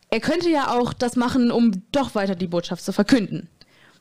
er 0.09 0.19
könnte 0.19 0.49
ja 0.49 0.71
auch 0.77 0.93
das 0.93 1.15
machen, 1.15 1.51
um 1.51 1.83
doch 1.91 2.15
weiter 2.15 2.35
die 2.35 2.47
Botschaft 2.47 2.83
zu 2.83 2.93
verkünden, 2.93 3.49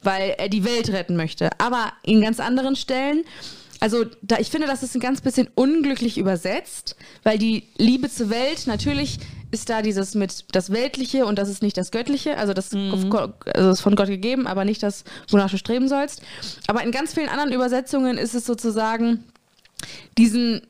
weil 0.03 0.35
er 0.39 0.49
die 0.49 0.65
Welt 0.65 0.91
retten 0.91 1.17
möchte. 1.17 1.51
Aber 1.59 1.93
in 2.05 2.21
ganz 2.21 2.39
anderen 2.41 2.77
Stellen, 2.77 3.25
also 3.81 4.05
da, 4.23 4.39
ich 4.39 4.51
finde, 4.51 4.69
das 4.69 4.85
ist 4.85 4.95
ein 4.95 5.01
ganz 5.01 5.21
bisschen 5.21 5.49
unglücklich 5.57 6.17
übersetzt, 6.17 6.95
weil 7.25 7.39
die 7.39 7.65
Liebe 7.77 8.09
zur 8.09 8.31
Welt, 8.31 8.67
natürlich 8.69 9.19
ist 9.51 9.69
da 9.69 9.83
dieses 9.83 10.15
mit 10.15 10.45
das 10.53 10.71
Weltliche 10.71 11.27
und 11.27 11.37
das 11.39 11.49
ist 11.49 11.63
nicht 11.63 11.77
das 11.77 11.91
Göttliche, 11.91 12.39
also 12.39 12.55
das, 12.55 12.71
Gott- 12.71 13.35
also 13.55 13.69
das 13.69 13.79
ist 13.79 13.83
von 13.83 13.97
Gott 13.97 14.07
gegeben, 14.07 14.47
aber 14.47 14.65
nicht 14.65 14.83
das, 14.83 15.03
wonach 15.31 15.51
du 15.51 15.59
streben 15.59 15.89
sollst. 15.89 16.23
Aber 16.69 16.83
in 16.85 16.93
ganz 16.93 17.13
vielen 17.15 17.29
anderen 17.29 17.53
Übersetzungen 17.53 18.17
ist 18.17 18.35
es 18.35 18.47
sozusagen 18.47 19.25
diesen, 20.17 20.63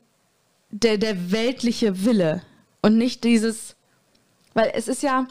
der, 0.72 0.98
der 0.98 1.30
weltliche 1.30 2.04
Wille 2.04 2.42
und 2.82 2.98
nicht 2.98 3.22
dieses, 3.22 3.76
weil 4.54 4.72
es 4.74 4.88
ist 4.88 5.02
ja, 5.04 5.28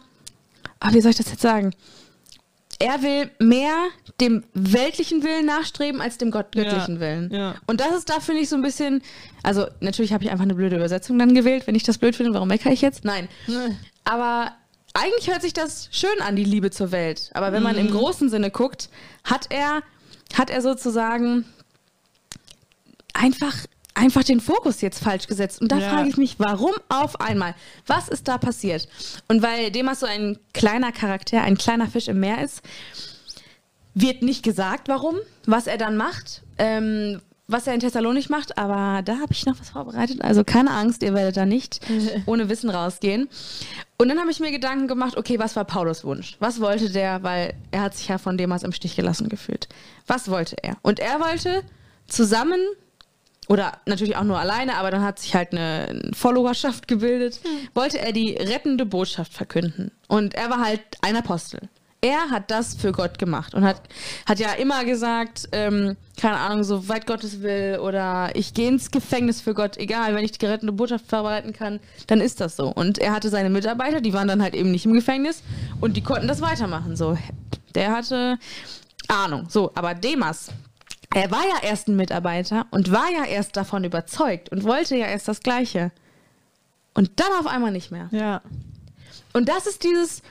ah, 0.79 0.93
wie 0.93 1.01
soll 1.01 1.11
ich 1.11 1.17
das 1.17 1.29
jetzt 1.29 1.41
sagen? 1.41 1.71
er 2.79 3.03
will 3.03 3.29
mehr 3.37 3.75
dem 4.19 4.43
weltlichen 4.55 5.21
Willen 5.23 5.45
nachstreben 5.45 6.01
als 6.01 6.17
dem 6.17 6.31
Gott 6.31 6.51
göttlichen 6.51 6.95
Ja, 6.95 6.99
Willen. 6.99 7.31
ja. 7.31 7.55
Und 7.67 7.79
das 7.79 7.95
ist 7.95 8.09
da, 8.09 8.19
finde 8.19 8.41
ich, 8.41 8.49
so 8.49 8.55
ein 8.55 8.63
bisschen. 8.63 9.03
Also, 9.43 9.67
natürlich 9.81 10.13
habe 10.13 10.23
ich 10.23 10.31
einfach 10.31 10.45
eine 10.45 10.55
blöde 10.55 10.77
Übersetzung 10.77 11.19
dann 11.19 11.35
gewählt, 11.35 11.67
wenn 11.67 11.75
ich 11.75 11.83
das 11.83 11.99
blöd 11.99 12.15
finde. 12.15 12.33
Warum 12.33 12.47
meckere 12.47 12.71
ich 12.71 12.81
jetzt? 12.81 13.05
Nein. 13.05 13.29
Aber 14.03 14.53
eigentlich 14.95 15.29
hört 15.29 15.43
sich 15.43 15.53
das 15.53 15.89
schön 15.91 16.21
an, 16.21 16.35
die 16.35 16.43
Liebe 16.43 16.71
zur 16.71 16.91
Welt. 16.91 17.29
Aber 17.35 17.51
wenn 17.51 17.61
man 17.61 17.77
im 17.77 17.91
großen 17.91 18.29
Sinne 18.31 18.49
guckt, 18.49 18.89
hat 19.23 19.45
er, 19.51 19.83
hat 20.33 20.49
er 20.49 20.63
sozusagen 20.63 21.45
einfach, 23.13 23.55
einfach 23.93 24.23
den 24.23 24.39
Fokus 24.39 24.81
jetzt 24.81 25.03
falsch 25.03 25.27
gesetzt. 25.27 25.61
Und 25.61 25.71
da 25.71 25.77
Ja. 25.77 25.89
frage 25.89 26.09
ich 26.09 26.17
mich, 26.17 26.35
warum 26.39 26.71
auf 26.89 27.19
einmal? 27.19 27.55
Was 27.87 28.07
ist 28.07 28.27
da 28.27 28.37
passiert? 28.37 28.87
Und 29.27 29.41
weil 29.41 29.71
Demas 29.71 29.99
so 29.99 30.05
ein 30.05 30.37
kleiner 30.53 30.91
Charakter, 30.91 31.41
ein 31.41 31.57
kleiner 31.57 31.87
Fisch 31.87 32.07
im 32.07 32.19
Meer 32.19 32.43
ist, 32.43 32.61
wird 33.93 34.21
nicht 34.23 34.43
gesagt, 34.43 34.87
warum, 34.87 35.15
was 35.45 35.67
er 35.67 35.77
dann 35.77 35.97
macht, 35.97 36.41
ähm, 36.57 37.21
was 37.47 37.67
er 37.67 37.73
in 37.73 37.81
Thessalonik 37.81 38.29
macht, 38.29 38.57
aber 38.57 39.01
da 39.03 39.19
habe 39.19 39.33
ich 39.33 39.45
noch 39.45 39.59
was 39.59 39.71
vorbereitet. 39.71 40.21
Also 40.21 40.45
keine 40.45 40.71
Angst, 40.71 41.03
ihr 41.03 41.13
werdet 41.13 41.35
da 41.35 41.45
nicht 41.45 41.81
ohne 42.25 42.47
Wissen 42.47 42.69
rausgehen. 42.69 43.27
Und 43.97 44.07
dann 44.07 44.17
habe 44.19 44.31
ich 44.31 44.39
mir 44.39 44.51
Gedanken 44.51 44.87
gemacht, 44.87 45.17
okay, 45.17 45.37
was 45.37 45.57
war 45.57 45.65
Paulus 45.65 46.05
Wunsch? 46.05 46.37
Was 46.39 46.61
wollte 46.61 46.89
der, 46.89 47.23
weil 47.23 47.53
er 47.71 47.81
hat 47.81 47.95
sich 47.97 48.07
ja 48.07 48.17
von 48.17 48.37
Demas 48.37 48.63
im 48.63 48.71
Stich 48.71 48.95
gelassen 48.95 49.27
gefühlt. 49.27 49.67
Was 50.07 50.29
wollte 50.29 50.55
er? 50.63 50.77
Und 50.81 50.99
er 51.01 51.19
wollte 51.19 51.63
zusammen 52.07 52.59
oder 53.47 53.73
natürlich 53.85 54.15
auch 54.15 54.23
nur 54.23 54.39
alleine, 54.39 54.77
aber 54.77 54.91
dann 54.91 55.03
hat 55.03 55.19
sich 55.19 55.35
halt 55.35 55.51
eine 55.51 56.11
Followerschaft 56.13 56.87
gebildet, 56.87 57.41
wollte 57.73 57.99
er 57.99 58.11
die 58.11 58.33
rettende 58.33 58.85
Botschaft 58.85 59.33
verkünden. 59.33 59.91
Und 60.07 60.35
er 60.35 60.49
war 60.49 60.59
halt 60.59 60.81
ein 61.01 61.15
Apostel. 61.15 61.69
Er 62.03 62.31
hat 62.31 62.49
das 62.49 62.73
für 62.73 62.91
Gott 62.91 63.19
gemacht 63.19 63.53
und 63.53 63.63
hat, 63.63 63.79
hat 64.25 64.39
ja 64.39 64.53
immer 64.53 64.85
gesagt, 64.85 65.49
ähm, 65.51 65.97
keine 66.19 66.37
Ahnung, 66.37 66.63
so 66.63 66.87
weit 66.89 67.05
Gottes 67.05 67.41
will 67.41 67.77
oder 67.79 68.31
ich 68.33 68.55
gehe 68.55 68.69
ins 68.69 68.89
Gefängnis 68.89 69.39
für 69.39 69.53
Gott, 69.53 69.77
egal, 69.77 70.15
wenn 70.15 70.25
ich 70.25 70.31
die 70.31 70.45
rettende 70.47 70.73
Botschaft 70.73 71.05
verbreiten 71.05 71.53
kann, 71.53 71.79
dann 72.07 72.19
ist 72.19 72.41
das 72.41 72.55
so. 72.55 72.69
Und 72.69 72.97
er 72.97 73.13
hatte 73.13 73.29
seine 73.29 73.51
Mitarbeiter, 73.51 74.01
die 74.01 74.13
waren 74.13 74.27
dann 74.27 74.41
halt 74.41 74.55
eben 74.55 74.71
nicht 74.71 74.85
im 74.85 74.93
Gefängnis 74.93 75.43
und 75.79 75.95
die 75.95 76.01
konnten 76.01 76.27
das 76.27 76.41
weitermachen. 76.41 76.95
So, 76.95 77.19
der 77.75 77.91
hatte 77.91 78.39
Ahnung. 79.07 79.45
So, 79.49 79.71
aber 79.75 79.93
Demas, 79.93 80.49
er 81.13 81.29
war 81.31 81.43
ja 81.45 81.61
erst 81.63 81.87
ein 81.87 81.95
Mitarbeiter 81.95 82.67
und 82.71 82.91
war 82.91 83.09
ja 83.11 83.25
erst 83.25 83.55
davon 83.57 83.83
überzeugt 83.83 84.49
und 84.49 84.63
wollte 84.63 84.95
ja 84.95 85.07
erst 85.07 85.27
das 85.27 85.41
Gleiche. 85.41 85.91
Und 86.93 87.11
dann 87.19 87.31
auf 87.39 87.47
einmal 87.47 87.71
nicht 87.71 87.91
mehr. 87.91 88.09
Ja. 88.11 88.41
Und 89.33 89.47
das 89.49 89.65
ist 89.67 89.83
dieses, 89.83 90.21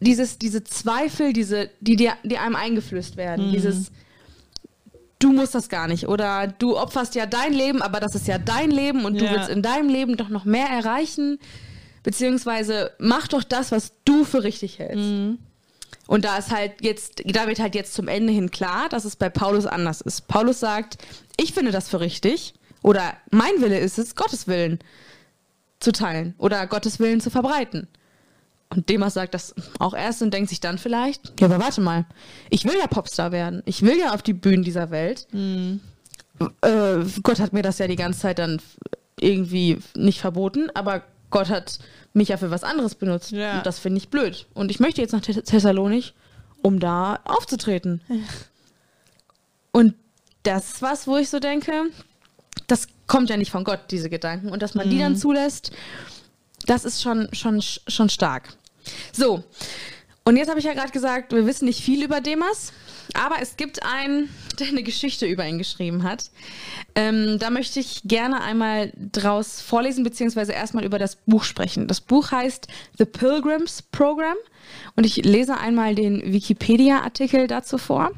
dieses, 0.00 0.38
diese 0.38 0.64
Zweifel, 0.64 1.32
diese, 1.32 1.70
die, 1.80 1.96
dir, 1.96 2.14
die 2.24 2.38
einem 2.38 2.56
eingeflößt 2.56 3.16
werden. 3.16 3.52
Dieses, 3.52 3.90
du 5.18 5.32
musst 5.32 5.54
das 5.54 5.68
gar 5.68 5.88
nicht. 5.88 6.08
Oder 6.08 6.46
du 6.46 6.78
opferst 6.78 7.14
ja 7.14 7.26
dein 7.26 7.52
Leben, 7.52 7.82
aber 7.82 8.00
das 8.00 8.14
ist 8.14 8.26
ja 8.26 8.38
dein 8.38 8.70
Leben 8.70 9.04
und 9.04 9.20
du 9.20 9.24
Ja. 9.26 9.32
willst 9.32 9.50
in 9.50 9.62
deinem 9.62 9.88
Leben 9.88 10.16
doch 10.16 10.28
noch 10.30 10.44
mehr 10.44 10.68
erreichen. 10.68 11.38
Beziehungsweise 12.02 12.92
mach 12.98 13.28
doch 13.28 13.44
das, 13.44 13.72
was 13.72 13.92
du 14.06 14.24
für 14.24 14.42
richtig 14.42 14.78
hältst. 14.78 15.38
Und 16.06 16.24
da 16.24 16.36
ist 16.38 16.50
halt 16.50 16.72
jetzt, 16.80 17.22
da 17.24 17.46
wird 17.46 17.60
halt 17.60 17.74
jetzt 17.74 17.94
zum 17.94 18.08
Ende 18.08 18.32
hin 18.32 18.50
klar, 18.50 18.88
dass 18.88 19.04
es 19.04 19.16
bei 19.16 19.28
Paulus 19.28 19.66
anders 19.66 20.00
ist. 20.00 20.28
Paulus 20.28 20.60
sagt, 20.60 20.98
ich 21.36 21.52
finde 21.52 21.70
das 21.70 21.88
für 21.88 22.00
richtig. 22.00 22.54
Oder 22.82 23.14
mein 23.30 23.60
Wille 23.60 23.78
ist 23.78 23.98
es, 23.98 24.16
Gottes 24.16 24.48
Willen 24.48 24.78
zu 25.80 25.92
teilen 25.92 26.34
oder 26.38 26.66
Gottes 26.66 26.98
Willen 26.98 27.20
zu 27.20 27.30
verbreiten. 27.30 27.88
Und 28.70 28.88
Demas 28.88 29.14
sagt 29.14 29.34
das 29.34 29.54
auch 29.78 29.94
erst 29.94 30.22
und 30.22 30.32
denkt 30.32 30.48
sich 30.48 30.60
dann 30.60 30.78
vielleicht, 30.78 31.40
ja, 31.40 31.46
aber 31.46 31.58
warte 31.58 31.80
mal, 31.80 32.06
ich 32.50 32.64
will 32.64 32.76
ja 32.78 32.86
Popstar 32.86 33.32
werden. 33.32 33.62
Ich 33.66 33.82
will 33.82 33.98
ja 33.98 34.14
auf 34.14 34.22
die 34.22 34.32
Bühnen 34.32 34.62
dieser 34.62 34.90
Welt. 34.90 35.26
Äh, 35.32 37.04
Gott 37.22 37.40
hat 37.40 37.52
mir 37.52 37.62
das 37.62 37.78
ja 37.78 37.88
die 37.88 37.96
ganze 37.96 38.20
Zeit 38.20 38.38
dann 38.38 38.62
irgendwie 39.18 39.78
nicht 39.96 40.20
verboten, 40.20 40.70
aber 40.74 41.02
Gott 41.30 41.48
hat 41.48 41.78
mich 42.12 42.28
ja 42.28 42.36
für 42.36 42.50
was 42.50 42.64
anderes 42.64 42.94
benutzt. 42.94 43.30
Ja. 43.30 43.58
Und 43.58 43.66
das 43.66 43.78
finde 43.78 43.98
ich 43.98 44.08
blöd. 44.08 44.46
Und 44.54 44.70
ich 44.70 44.80
möchte 44.80 45.00
jetzt 45.00 45.12
nach 45.12 45.20
Thess- 45.20 45.42
Thessalonik, 45.44 46.12
um 46.62 46.80
da 46.80 47.20
aufzutreten. 47.24 48.00
Und 49.72 49.94
das 50.42 50.74
ist 50.74 50.82
was, 50.82 51.06
wo 51.06 51.16
ich 51.16 51.28
so 51.30 51.38
denke, 51.38 51.72
das 52.66 52.88
kommt 53.06 53.30
ja 53.30 53.36
nicht 53.36 53.50
von 53.50 53.64
Gott, 53.64 53.80
diese 53.90 54.10
Gedanken. 54.10 54.50
Und 54.50 54.62
dass 54.62 54.74
man 54.74 54.88
die 54.90 54.98
dann 54.98 55.16
zulässt, 55.16 55.70
das 56.66 56.84
ist 56.84 57.02
schon, 57.02 57.28
schon, 57.32 57.60
schon 57.62 58.08
stark. 58.10 58.50
So, 59.12 59.44
und 60.24 60.36
jetzt 60.36 60.48
habe 60.48 60.58
ich 60.58 60.66
ja 60.66 60.74
gerade 60.74 60.92
gesagt, 60.92 61.32
wir 61.32 61.46
wissen 61.46 61.64
nicht 61.64 61.82
viel 61.82 62.04
über 62.04 62.20
Demas, 62.20 62.72
aber 63.14 63.36
es 63.40 63.56
gibt 63.56 63.82
einen, 63.82 64.28
der 64.58 64.68
eine 64.68 64.82
Geschichte 64.82 65.26
über 65.26 65.46
ihn 65.46 65.58
geschrieben 65.58 66.02
hat. 66.02 66.30
Ähm, 66.94 67.38
da 67.38 67.50
möchte 67.50 67.80
ich 67.80 68.02
gerne 68.04 68.40
einmal 68.42 68.92
draus 68.94 69.60
vorlesen, 69.60 70.04
beziehungsweise 70.04 70.52
erstmal 70.52 70.84
über 70.84 70.98
das 70.98 71.16
Buch 71.16 71.44
sprechen. 71.44 71.86
Das 71.88 72.00
Buch 72.00 72.30
heißt 72.30 72.68
The 72.98 73.06
Pilgrims 73.06 73.82
Program 73.82 74.36
und 74.96 75.04
ich 75.04 75.16
lese 75.24 75.56
einmal 75.56 75.94
den 75.94 76.32
Wikipedia-Artikel 76.32 77.46
dazu 77.46 77.78
vor. 77.78 78.12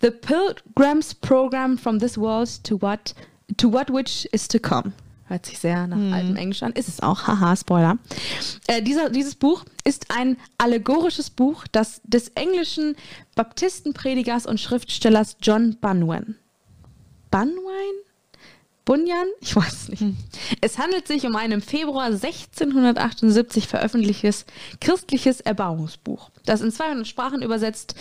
The 0.00 0.10
Pilgrims 0.10 1.14
Program 1.14 1.78
from 1.78 1.98
this 1.98 2.18
world 2.18 2.62
to 2.64 2.80
what, 2.80 3.14
to 3.56 3.72
what 3.72 3.92
which 3.92 4.28
is 4.32 4.48
to 4.48 4.58
come. 4.58 4.92
Hört 5.28 5.44
sich 5.46 5.58
sehr 5.58 5.88
nach 5.88 6.14
altem 6.14 6.36
Englisch 6.36 6.62
an. 6.62 6.72
Ist 6.72 6.88
es 6.88 7.00
auch. 7.00 7.26
Haha, 7.26 7.56
Spoiler. 7.56 7.98
Äh, 8.68 8.80
dieser, 8.82 9.10
dieses 9.10 9.34
Buch 9.34 9.64
ist 9.84 10.06
ein 10.10 10.36
allegorisches 10.56 11.30
Buch, 11.30 11.64
das 11.72 12.00
des 12.04 12.28
englischen 12.28 12.94
Baptistenpredigers 13.34 14.46
und 14.46 14.60
Schriftstellers 14.60 15.36
John 15.42 15.76
Bunyan. 15.80 16.36
Bunyan? 17.32 17.56
Bunyan? 18.84 19.26
Ich 19.40 19.56
weiß 19.56 19.72
es 19.72 19.88
nicht. 19.88 20.04
Es 20.60 20.78
handelt 20.78 21.08
sich 21.08 21.26
um 21.26 21.34
ein 21.34 21.50
im 21.50 21.60
Februar 21.60 22.04
1678 22.04 23.66
veröffentlichtes 23.66 24.46
christliches 24.80 25.40
Erbauungsbuch, 25.40 26.30
das 26.44 26.60
in 26.60 26.70
200 26.70 27.04
Sprachen 27.04 27.42
übersetzt 27.42 27.96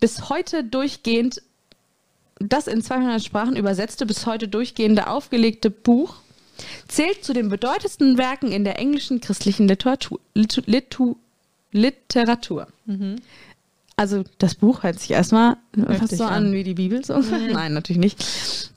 bis 0.00 0.28
heute 0.28 0.62
durchgehend 0.62 1.42
das 2.40 2.68
in 2.68 2.82
200 2.82 3.20
Sprachen 3.20 3.56
übersetzte, 3.56 4.06
bis 4.06 4.24
heute 4.26 4.46
durchgehende 4.46 5.08
aufgelegte 5.08 5.70
Buch 5.70 6.14
zählt 6.88 7.24
zu 7.24 7.32
den 7.32 7.48
bedeutendsten 7.48 8.18
Werken 8.18 8.52
in 8.52 8.64
der 8.64 8.78
englischen 8.78 9.20
christlichen 9.20 9.68
Literatur. 9.68 10.20
Litu, 10.34 10.62
Litu, 10.66 11.16
Literatur. 11.72 12.68
Also 13.96 14.24
das 14.38 14.54
Buch 14.54 14.82
hört 14.82 15.00
sich 15.00 15.10
erstmal 15.10 15.56
fast 15.98 16.16
so 16.16 16.24
an 16.24 16.46
an. 16.46 16.52
wie 16.52 16.62
die 16.62 16.74
Bibel. 16.74 17.04
So. 17.04 17.18
Nein, 17.52 17.74
natürlich 17.74 18.00
nicht. 18.00 18.70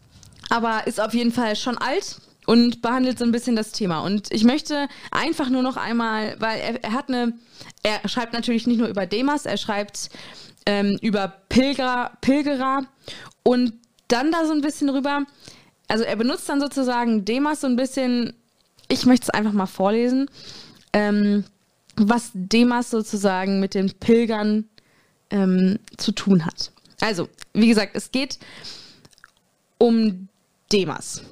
Aber 0.50 0.86
ist 0.88 1.00
auf 1.00 1.14
jeden 1.14 1.32
Fall 1.32 1.56
schon 1.56 1.78
alt 1.78 2.20
und 2.46 2.82
behandelt 2.82 3.20
so 3.20 3.26
ein 3.26 3.32
bisschen 3.32 3.56
das 3.56 3.72
Thema. 3.72 4.02
Und 4.02 4.32
ich 4.32 4.44
möchte 4.44 4.88
einfach 5.12 5.50
nur 5.50 5.62
noch 5.62 5.78
einmal, 5.78 6.36
weil 6.40 6.60
er, 6.60 6.84
er 6.84 6.94
hat 6.94 7.10
eine, 7.10 7.34
er 7.84 8.08
schreibt 8.10 8.34
natürlich 8.34 8.68
nicht 8.68 8.80
nur 8.80 8.88
über 8.88 9.06
Demas, 9.06 9.46
er 9.46 9.58
schreibt 9.58 10.10
ähm, 10.66 10.98
über 11.02 11.28
Pilger, 11.50 12.12
Pilgerer 12.22 12.86
und 13.44 13.74
dann 14.08 14.32
da 14.32 14.46
so 14.46 14.54
ein 14.54 14.62
bisschen 14.62 14.90
rüber. 14.90 15.24
Also 15.92 16.06
er 16.06 16.16
benutzt 16.16 16.48
dann 16.48 16.62
sozusagen 16.62 17.26
Demas 17.26 17.62
so 17.62 17.68
ein 17.68 17.76
bisschen, 17.76 18.34
ich 18.88 19.06
möchte 19.06 19.26
es 19.26 19.30
einfach 19.30 19.52
mal 19.52 19.66
vorlesen, 19.66 20.30
ähm, 20.94 21.44
was 21.98 22.32
Demas 22.34 22.90
sozusagen 22.90 23.60
mit 23.60 23.74
den 23.74 23.92
Pilgern 24.00 24.66
ähm, 25.32 25.80
zu 25.98 26.14
tun 26.14 26.46
hat. 26.46 26.72
Also, 27.02 27.28
wie 27.54 27.68
gesagt, 27.68 27.92
es 27.96 28.12
geht 28.12 28.40
um 29.78 30.28
Demas. 30.72 31.24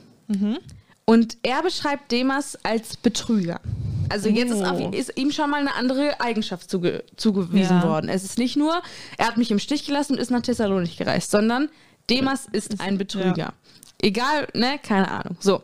Und 1.05 1.37
er 1.43 1.63
beschreibt 1.63 2.11
Demas 2.11 2.57
als 2.63 2.97
Betrüger. 2.97 3.61
Also 4.09 4.27
jetzt 4.29 4.51
ist, 4.51 4.63
auf, 4.63 4.79
Oh. 4.79 4.89
ist 4.91 5.17
ihm 5.17 5.31
schon 5.31 5.49
mal 5.49 5.59
eine 5.61 5.73
andere 5.75 6.19
Eigenschaft 6.19 6.69
zuge, 6.69 7.03
zugewiesen 7.15 7.77
Ja. 7.77 7.83
worden. 7.83 8.09
Es 8.09 8.23
ist 8.23 8.37
nicht 8.37 8.57
nur, 8.57 8.81
er 9.17 9.27
hat 9.27 9.37
mich 9.37 9.51
im 9.51 9.59
Stich 9.59 9.85
gelassen 9.85 10.13
und 10.13 10.19
ist 10.19 10.31
nach 10.31 10.41
Thessalonik 10.41 10.97
gereist, 10.97 11.31
sondern 11.31 11.69
Demas 12.09 12.47
ist 12.51 12.79
ein 12.81 12.97
Betrüger. 12.97 13.35
ja. 13.37 13.53
Egal, 14.01 14.47
ne, 14.53 14.79
keine 14.81 15.09
Ahnung. 15.09 15.37
So. 15.39 15.63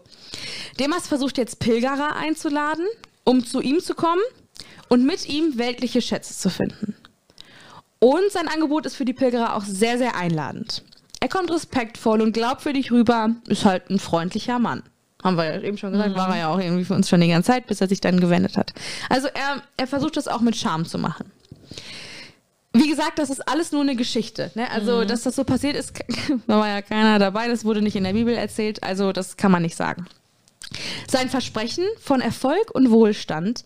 Demas 0.79 1.07
versucht 1.07 1.37
jetzt 1.37 1.59
Pilgerer 1.59 2.15
einzuladen, 2.15 2.85
um 3.23 3.45
zu 3.45 3.61
ihm 3.61 3.79
zu 3.79 3.95
kommen 3.95 4.21
und 4.89 5.05
mit 5.05 5.27
ihm 5.27 5.57
weltliche 5.57 6.01
Schätze 6.01 6.33
zu 6.33 6.49
finden. 6.49 6.95
Und 7.99 8.31
sein 8.31 8.47
Angebot 8.47 8.85
ist 8.85 8.95
für 8.95 9.05
die 9.05 9.13
Pilgerer 9.13 9.55
auch 9.55 9.63
sehr, 9.63 9.97
sehr 9.97 10.15
einladend. 10.15 10.83
Er 11.21 11.29
kommt 11.29 11.49
respektvoll 11.49 12.21
und 12.21 12.33
glaubwürdig 12.33 12.91
rüber, 12.91 13.31
ist 13.47 13.65
halt 13.65 13.89
ein 13.89 13.99
freundlicher 13.99 14.59
Mann. 14.59 14.83
Haben 15.23 15.37
wir 15.37 15.45
ja 15.45 15.61
eben 15.61 15.77
schon 15.77 15.91
gesagt, 15.91 16.15
war 16.15 16.29
er 16.29 16.37
ja 16.37 16.47
auch 16.49 16.59
irgendwie 16.59 16.85
für 16.85 16.93
uns 16.93 17.09
schon 17.09 17.21
die 17.21 17.29
ganze 17.29 17.47
Zeit, 17.47 17.65
bis 17.65 17.81
er 17.81 17.87
sich 17.87 17.99
dann 17.99 18.19
gewendet 18.19 18.57
hat. 18.57 18.73
Also 19.09 19.27
er, 19.27 19.63
er 19.75 19.87
versucht 19.87 20.17
das 20.17 20.27
auch 20.27 20.41
mit 20.41 20.55
Charme 20.55 20.85
zu 20.85 20.99
machen. 20.99 21.31
Wie 22.75 22.89
gesagt, 22.89 23.19
das 23.19 23.29
ist 23.29 23.47
alles 23.47 23.71
nur 23.71 23.81
eine 23.81 23.95
Geschichte. 23.95 24.51
Ne? 24.55 24.69
Also, 24.69 25.05
dass 25.05 25.23
das 25.23 25.35
so 25.35 25.43
passiert 25.43 25.75
ist, 25.75 25.93
da 26.47 26.59
war 26.59 26.67
ja 26.67 26.81
keiner 26.81 27.19
dabei, 27.19 27.47
das 27.47 27.63
wurde 27.63 27.81
nicht 27.81 27.95
in 27.95 28.03
der 28.03 28.13
Bibel 28.13 28.33
erzählt, 28.33 28.83
also 28.83 29.11
das 29.11 29.37
kann 29.37 29.51
man 29.51 29.61
nicht 29.61 29.75
sagen. 29.75 30.05
Sein 31.07 31.29
Versprechen 31.29 31.85
von 31.99 32.21
Erfolg 32.21 32.71
und 32.73 32.91
Wohlstand 32.91 33.63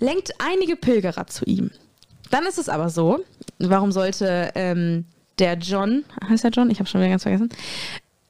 lenkt 0.00 0.32
einige 0.38 0.76
Pilgerer 0.76 1.26
zu 1.26 1.44
ihm. 1.44 1.70
dann 2.30 2.44
ist 2.44 2.58
es 2.58 2.68
aber 2.68 2.90
so, 2.90 3.24
warum 3.58 3.92
sollte 3.92 4.50
ähm, 4.54 5.06
der 5.38 5.54
John, 5.54 6.04
heißt 6.28 6.44
er 6.44 6.50
John? 6.50 6.70
Ich 6.70 6.78
habe 6.78 6.88
schon 6.88 7.00
wieder 7.00 7.10
ganz 7.10 7.22
vergessen. 7.22 7.48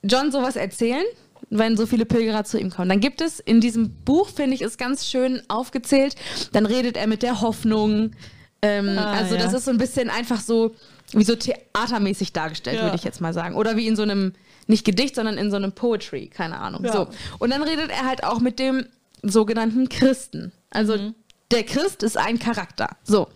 John 0.02 0.30
sowas 0.30 0.54
erzählen, 0.56 1.04
wenn 1.50 1.76
so 1.76 1.86
viele 1.86 2.04
Pilgerer 2.04 2.44
zu 2.44 2.58
ihm 2.58 2.70
kommen. 2.70 2.88
Dann 2.88 3.00
gibt 3.00 3.20
es 3.20 3.40
in 3.40 3.60
diesem 3.60 3.90
Buch, 4.04 4.28
finde 4.28 4.54
ich, 4.54 4.62
ist 4.62 4.78
ganz 4.78 5.06
schön 5.06 5.42
aufgezählt, 5.48 6.14
dann 6.52 6.66
redet 6.66 6.96
er 6.96 7.06
mit 7.06 7.22
der 7.22 7.40
Hoffnung. 7.40 8.12
Ähm, 8.62 8.96
Ah, 8.98 9.12
also 9.12 9.34
ja. 9.36 9.42
das 9.42 9.52
ist 9.54 9.64
so 9.66 9.70
ein 9.70 9.78
bisschen 9.78 10.10
einfach 10.10 10.40
so, 10.40 10.74
wie 11.12 11.24
so 11.24 11.34
theatermäßig 11.36 12.32
dargestellt, 12.32 12.76
Ja. 12.78 12.82
würde 12.84 12.96
ich 12.96 13.04
jetzt 13.04 13.20
mal 13.20 13.32
sagen. 13.32 13.54
Oder 13.54 13.76
wie 13.76 13.86
in 13.86 13.96
so 13.96 14.02
einem, 14.02 14.32
nicht 14.66 14.84
Gedicht, 14.84 15.14
sondern 15.14 15.38
in 15.38 15.50
so 15.50 15.56
einem 15.56 15.72
Poetry, 15.72 16.26
keine 16.28 16.58
Ahnung. 16.58 16.84
Ja. 16.84 16.92
So. 16.92 17.08
Und 17.38 17.50
dann 17.50 17.62
redet 17.62 17.90
er 17.90 18.04
halt 18.06 18.24
auch 18.24 18.40
mit 18.40 18.58
dem 18.58 18.86
sogenannten 19.22 19.88
Christen. 19.88 20.52
Also 20.70 20.96
Mhm. 20.96 21.14
der 21.50 21.64
Christ 21.64 22.02
ist 22.02 22.16
ein 22.18 22.38
Charakter. 22.38 22.90
So. 23.04 23.28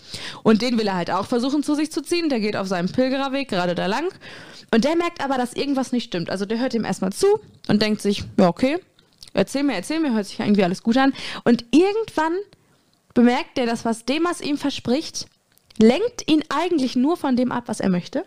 Und 0.42 0.60
den 0.62 0.78
will 0.78 0.86
er 0.86 0.94
halt 0.96 1.10
auch 1.10 1.26
versuchen 1.26 1.62
zu 1.62 1.74
sich 1.74 1.90
zu 1.90 2.02
ziehen. 2.02 2.28
Der 2.28 2.40
geht 2.40 2.56
auf 2.56 2.66
seinem 2.68 2.90
Pilgererweg 2.90 3.48
gerade 3.48 3.74
da 3.74 3.86
lang. 3.86 4.04
Und 4.74 4.84
der 4.84 4.96
merkt 4.96 5.22
aber, 5.24 5.36
dass 5.38 5.52
irgendwas 5.54 5.92
nicht 5.92 6.04
stimmt. 6.04 6.30
Also 6.30 6.46
der 6.46 6.58
hört 6.58 6.74
ihm 6.74 6.84
erstmal 6.84 7.12
zu 7.12 7.26
und 7.68 7.80
denkt 7.82 8.00
sich, 8.02 8.24
ja, 8.38 8.48
okay, 8.48 8.78
erzähl 9.34 9.62
mir, 9.62 9.74
erzähl 9.74 10.00
mir, 10.00 10.12
hört 10.14 10.26
sich 10.26 10.40
irgendwie 10.40 10.64
alles 10.64 10.82
gut 10.82 10.96
an. 10.96 11.12
Und 11.44 11.64
irgendwann 11.70 12.32
bemerkt 13.14 13.58
er, 13.58 13.66
dass 13.66 13.84
was 13.84 14.04
Demas 14.04 14.40
ihm 14.40 14.56
verspricht, 14.58 15.26
lenkt 15.78 16.30
ihn 16.30 16.42
eigentlich 16.48 16.96
nur 16.96 17.16
von 17.16 17.36
dem 17.36 17.52
ab, 17.52 17.64
was 17.66 17.80
er 17.80 17.88
möchte, 17.88 18.24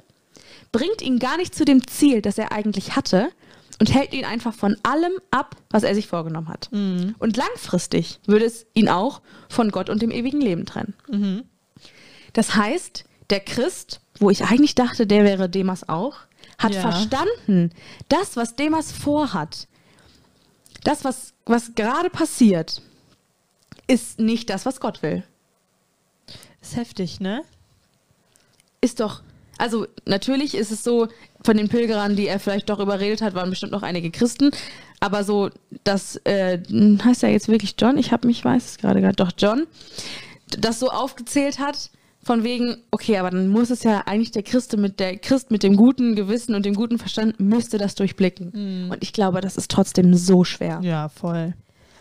bringt 0.71 1.01
ihn 1.01 1.19
gar 1.19 1.37
nicht 1.37 1.55
zu 1.55 1.65
dem 1.65 1.87
Ziel, 1.87 2.21
das 2.21 2.37
er 2.37 2.51
eigentlich 2.51 2.95
hatte 2.95 3.29
und 3.79 3.93
hält 3.93 4.13
ihn 4.13 4.25
einfach 4.25 4.53
von 4.53 4.77
allem 4.83 5.13
ab, 5.31 5.55
was 5.69 5.83
er 5.83 5.95
sich 5.95 6.07
vorgenommen 6.07 6.47
hat. 6.49 6.69
Und 6.71 7.37
langfristig 7.37 8.19
würde 8.25 8.45
es 8.45 8.65
ihn 8.73 8.89
auch 8.89 9.21
von 9.49 9.69
Gott 9.71 9.89
und 9.89 10.01
dem 10.01 10.11
ewigen 10.11 10.41
Leben 10.41 10.65
trennen. 10.65 10.93
Das 12.33 12.55
heißt, 12.55 13.05
der 13.29 13.39
Christ, 13.39 14.01
wo 14.19 14.29
ich 14.29 14.43
eigentlich 14.45 14.75
dachte, 14.75 15.07
der 15.07 15.23
wäre 15.23 15.49
Demas 15.49 15.87
auch, 15.89 16.15
hat 16.57 16.73
Ja. 16.73 16.81
verstanden, 16.81 17.71
das, 18.09 18.37
was 18.37 18.55
Demas 18.55 18.91
vorhat, 18.91 19.67
das, 20.83 21.03
was, 21.03 21.33
was 21.45 21.75
gerade 21.75 22.09
passiert, 22.09 22.81
ist 23.87 24.19
nicht 24.19 24.49
das, 24.49 24.65
was 24.65 24.79
Gott 24.79 25.01
will. 25.01 25.23
Ist 26.61 26.75
heftig, 26.75 27.19
ne? 27.19 27.43
Ist 28.81 28.99
doch, 28.99 29.21
also 29.57 29.87
natürlich 30.05 30.55
ist 30.55 30.71
es 30.71 30.83
so, 30.83 31.07
von 31.43 31.57
den 31.57 31.69
Pilgerern, 31.69 32.15
die 32.15 32.27
er 32.27 32.39
vielleicht 32.39 32.69
doch 32.69 32.79
überredet 32.79 33.21
hat, 33.21 33.35
waren 33.35 33.49
bestimmt 33.49 33.71
noch 33.71 33.83
einige 33.83 34.11
Christen. 34.11 34.51
Aber 34.99 35.23
so, 35.23 35.49
das 35.83 36.17
äh, 36.25 36.59
heißt 37.03 37.21
ja 37.21 37.29
jetzt 37.29 37.47
wirklich 37.47 37.75
John, 37.77 37.97
ich 37.97 38.11
habe 38.11 38.27
mich, 38.27 38.43
weiß 38.43 38.65
es 38.65 38.77
gerade 38.77 39.01
gerade, 39.01 39.15
doch 39.15 39.31
John, 39.37 39.67
das 40.49 40.79
so 40.79 40.89
aufgezählt 40.89 41.59
hat, 41.59 41.91
von 42.23 42.43
wegen, 42.43 42.77
okay, 42.89 43.17
aber 43.17 43.29
dann 43.29 43.49
muss 43.49 43.69
es 43.69 43.83
ja 43.83 44.01
eigentlich 44.07 44.31
der 44.31 44.41
Christ 44.41 44.75
mit 44.77 44.99
der 44.99 45.17
Christ 45.17 45.51
mit 45.51 45.61
dem 45.61 45.75
guten 45.75 46.15
Gewissen 46.15 46.55
und 46.55 46.65
dem 46.65 46.73
guten 46.73 46.97
Verstand 46.97 47.39
müsste 47.39 47.77
das 47.77 47.93
durchblicken. 47.93 48.89
Und 48.89 48.97
ich 49.03 49.13
glaube, 49.13 49.41
das 49.41 49.57
ist 49.57 49.69
trotzdem 49.69 50.15
so 50.15 50.43
schwer. 50.43 50.79
Ja, 50.81 51.09
voll. 51.09 51.53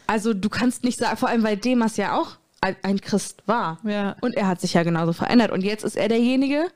Also 0.07 0.35
du 0.35 0.49
kannst 0.49 0.85
nicht 0.85 0.99
sagen, 0.99 1.17
vor 1.17 1.29
allem 1.29 1.43
weil 1.43 1.57
Demas 1.57 1.97
ja 1.97 2.19
auch 2.19 2.37
ein 2.61 3.01
Christ 3.01 3.43
war. 3.47 3.79
Ja. 3.85 4.17
Und 4.23 4.35
er 4.35 4.47
hat 4.47 4.61
sich 4.61 4.73
ja 4.75 4.83
genauso 4.85 5.13
verändert. 5.13 5.51
Und 5.51 5.63
jetzt 5.63 5.85
ist 5.85 5.97
er 5.97 6.09
derjenige, 6.09 6.69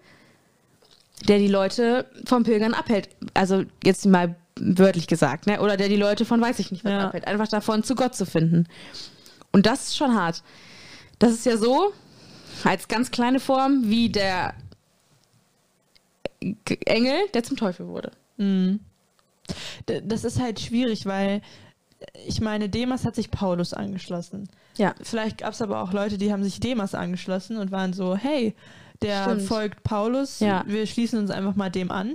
der 1.26 1.38
die 1.38 1.48
Leute 1.48 2.10
vom 2.26 2.42
Pilgern 2.44 2.74
abhält. 2.74 3.08
Also 3.34 3.64
jetzt 3.82 4.04
mal 4.06 4.36
wörtlich 4.60 5.06
gesagt, 5.06 5.46
ne? 5.46 5.60
Oder 5.60 5.76
der 5.76 5.88
die 5.88 5.96
Leute 5.96 6.24
von 6.24 6.40
weiß 6.40 6.58
ich 6.58 6.70
nicht 6.72 6.84
was 6.84 6.92
Ja. 6.92 7.06
abhält. 7.08 7.26
Einfach 7.26 7.48
davon, 7.48 7.82
zu 7.84 7.94
Gott 7.94 8.14
zu 8.14 8.26
finden. 8.26 8.66
Und 9.52 9.64
das 9.66 9.88
ist 9.88 9.96
schon 9.96 10.14
hart. 10.14 10.42
Das 11.18 11.32
ist 11.32 11.46
ja 11.46 11.56
so, 11.56 11.92
als 12.64 12.88
ganz 12.88 13.10
kleine 13.10 13.40
Form, 13.40 13.82
wie 13.84 14.10
der 14.10 14.54
Engel, 16.86 17.16
der 17.34 17.42
zum 17.42 17.56
Teufel 17.56 17.86
wurde. 17.88 18.12
D- 18.38 20.02
Das 20.04 20.24
ist 20.24 20.40
halt 20.40 20.60
schwierig, 20.60 21.06
weil 21.06 21.40
ich 22.26 22.40
meine, 22.40 22.68
Demas 22.68 23.04
hat 23.04 23.14
sich 23.14 23.30
Paulus 23.30 23.72
angeschlossen. 23.74 24.48
Ja. 24.76 24.94
Vielleicht 25.02 25.38
gab 25.38 25.52
es 25.52 25.62
aber 25.62 25.82
auch 25.82 25.92
Leute, 25.92 26.18
die 26.18 26.32
haben 26.32 26.44
sich 26.44 26.60
Demas 26.60 26.94
angeschlossen 26.94 27.56
und 27.56 27.70
waren 27.72 27.92
so, 27.92 28.16
hey, 28.16 28.54
der 29.02 29.24
Stimmt. 29.24 29.42
folgt 29.42 29.82
Paulus, 29.84 30.40
Ja. 30.40 30.64
wir 30.66 30.86
schließen 30.86 31.18
uns 31.18 31.30
einfach 31.30 31.56
mal 31.56 31.70
dem 31.70 31.90
an. 31.90 32.14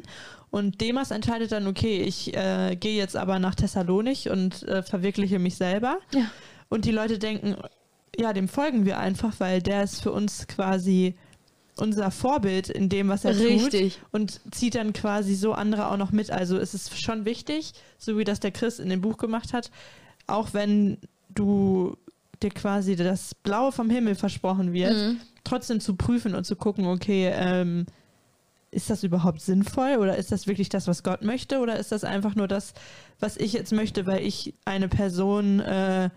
Und 0.51 0.81
Demas 0.81 1.11
entscheidet 1.11 1.51
dann, 1.51 1.65
okay, 1.67 2.01
ich 2.01 2.35
äh, 2.35 2.75
gehe 2.75 2.95
jetzt 2.95 3.17
aber 3.17 3.39
nach 3.39 3.55
Thessalonik 3.55 4.27
und 4.31 4.63
äh, 4.63 4.83
verwirkliche 4.83 5.39
mich 5.39 5.55
selber. 5.55 5.97
Ja. 6.13 6.29
Und 6.69 6.85
die 6.85 6.91
Leute 6.91 7.17
denken, 7.19 7.55
ja, 8.17 8.33
dem 8.33 8.47
folgen 8.47 8.85
wir 8.85 8.99
einfach, 8.99 9.33
weil 9.39 9.61
der 9.61 9.83
ist 9.83 10.01
für 10.03 10.11
uns 10.11 10.47
quasi 10.47 11.15
unser 11.77 12.11
Vorbild 12.11 12.69
in 12.69 12.87
dem, 12.89 13.09
was 13.09 13.25
er 13.25 13.37
Richtig. 13.37 13.95
tut 13.95 14.03
und 14.11 14.41
zieht 14.53 14.75
dann 14.75 14.93
quasi 14.93 15.35
so 15.35 15.53
andere 15.53 15.87
auch 15.87 15.97
noch 15.97 16.11
mit. 16.11 16.29
Also 16.31 16.57
es 16.57 16.73
ist 16.73 17.01
schon 17.01 17.25
wichtig, 17.25 17.73
so 17.97 18.17
wie 18.17 18.23
das 18.23 18.39
der 18.39 18.51
Chris 18.51 18.79
in 18.79 18.89
dem 18.89 19.01
Buch 19.01 19.17
gemacht 19.17 19.53
hat, 19.53 19.71
auch 20.27 20.53
wenn 20.53 20.97
du 21.33 21.97
dir 22.41 22.51
quasi 22.51 22.95
das 22.95 23.33
Blaue 23.35 23.71
vom 23.71 23.89
Himmel 23.89 24.15
versprochen 24.15 24.73
wird, 24.73 24.93
Mhm. 24.93 25.17
trotzdem 25.43 25.79
zu 25.79 25.95
prüfen 25.95 26.35
und 26.35 26.45
zu 26.45 26.55
gucken, 26.55 26.85
okay, 26.85 27.31
ähm, 27.33 27.85
ist 28.71 28.89
das 28.89 29.03
überhaupt 29.03 29.39
sinnvoll 29.41 29.97
oder 29.99 30.17
ist 30.17 30.31
das 30.31 30.47
wirklich 30.47 30.67
das, 30.69 30.87
was 30.87 31.03
Gott 31.03 31.21
möchte 31.23 31.59
oder 31.59 31.77
ist 31.77 31.91
das 31.91 32.03
einfach 32.03 32.35
nur 32.35 32.47
das, 32.47 32.73
was 33.19 33.37
ich 33.37 33.53
jetzt 33.53 33.71
möchte, 33.71 34.05
weil 34.07 34.25
ich 34.25 34.53
eine 34.65 34.87
Person 34.89 35.59
äh, 35.59 36.09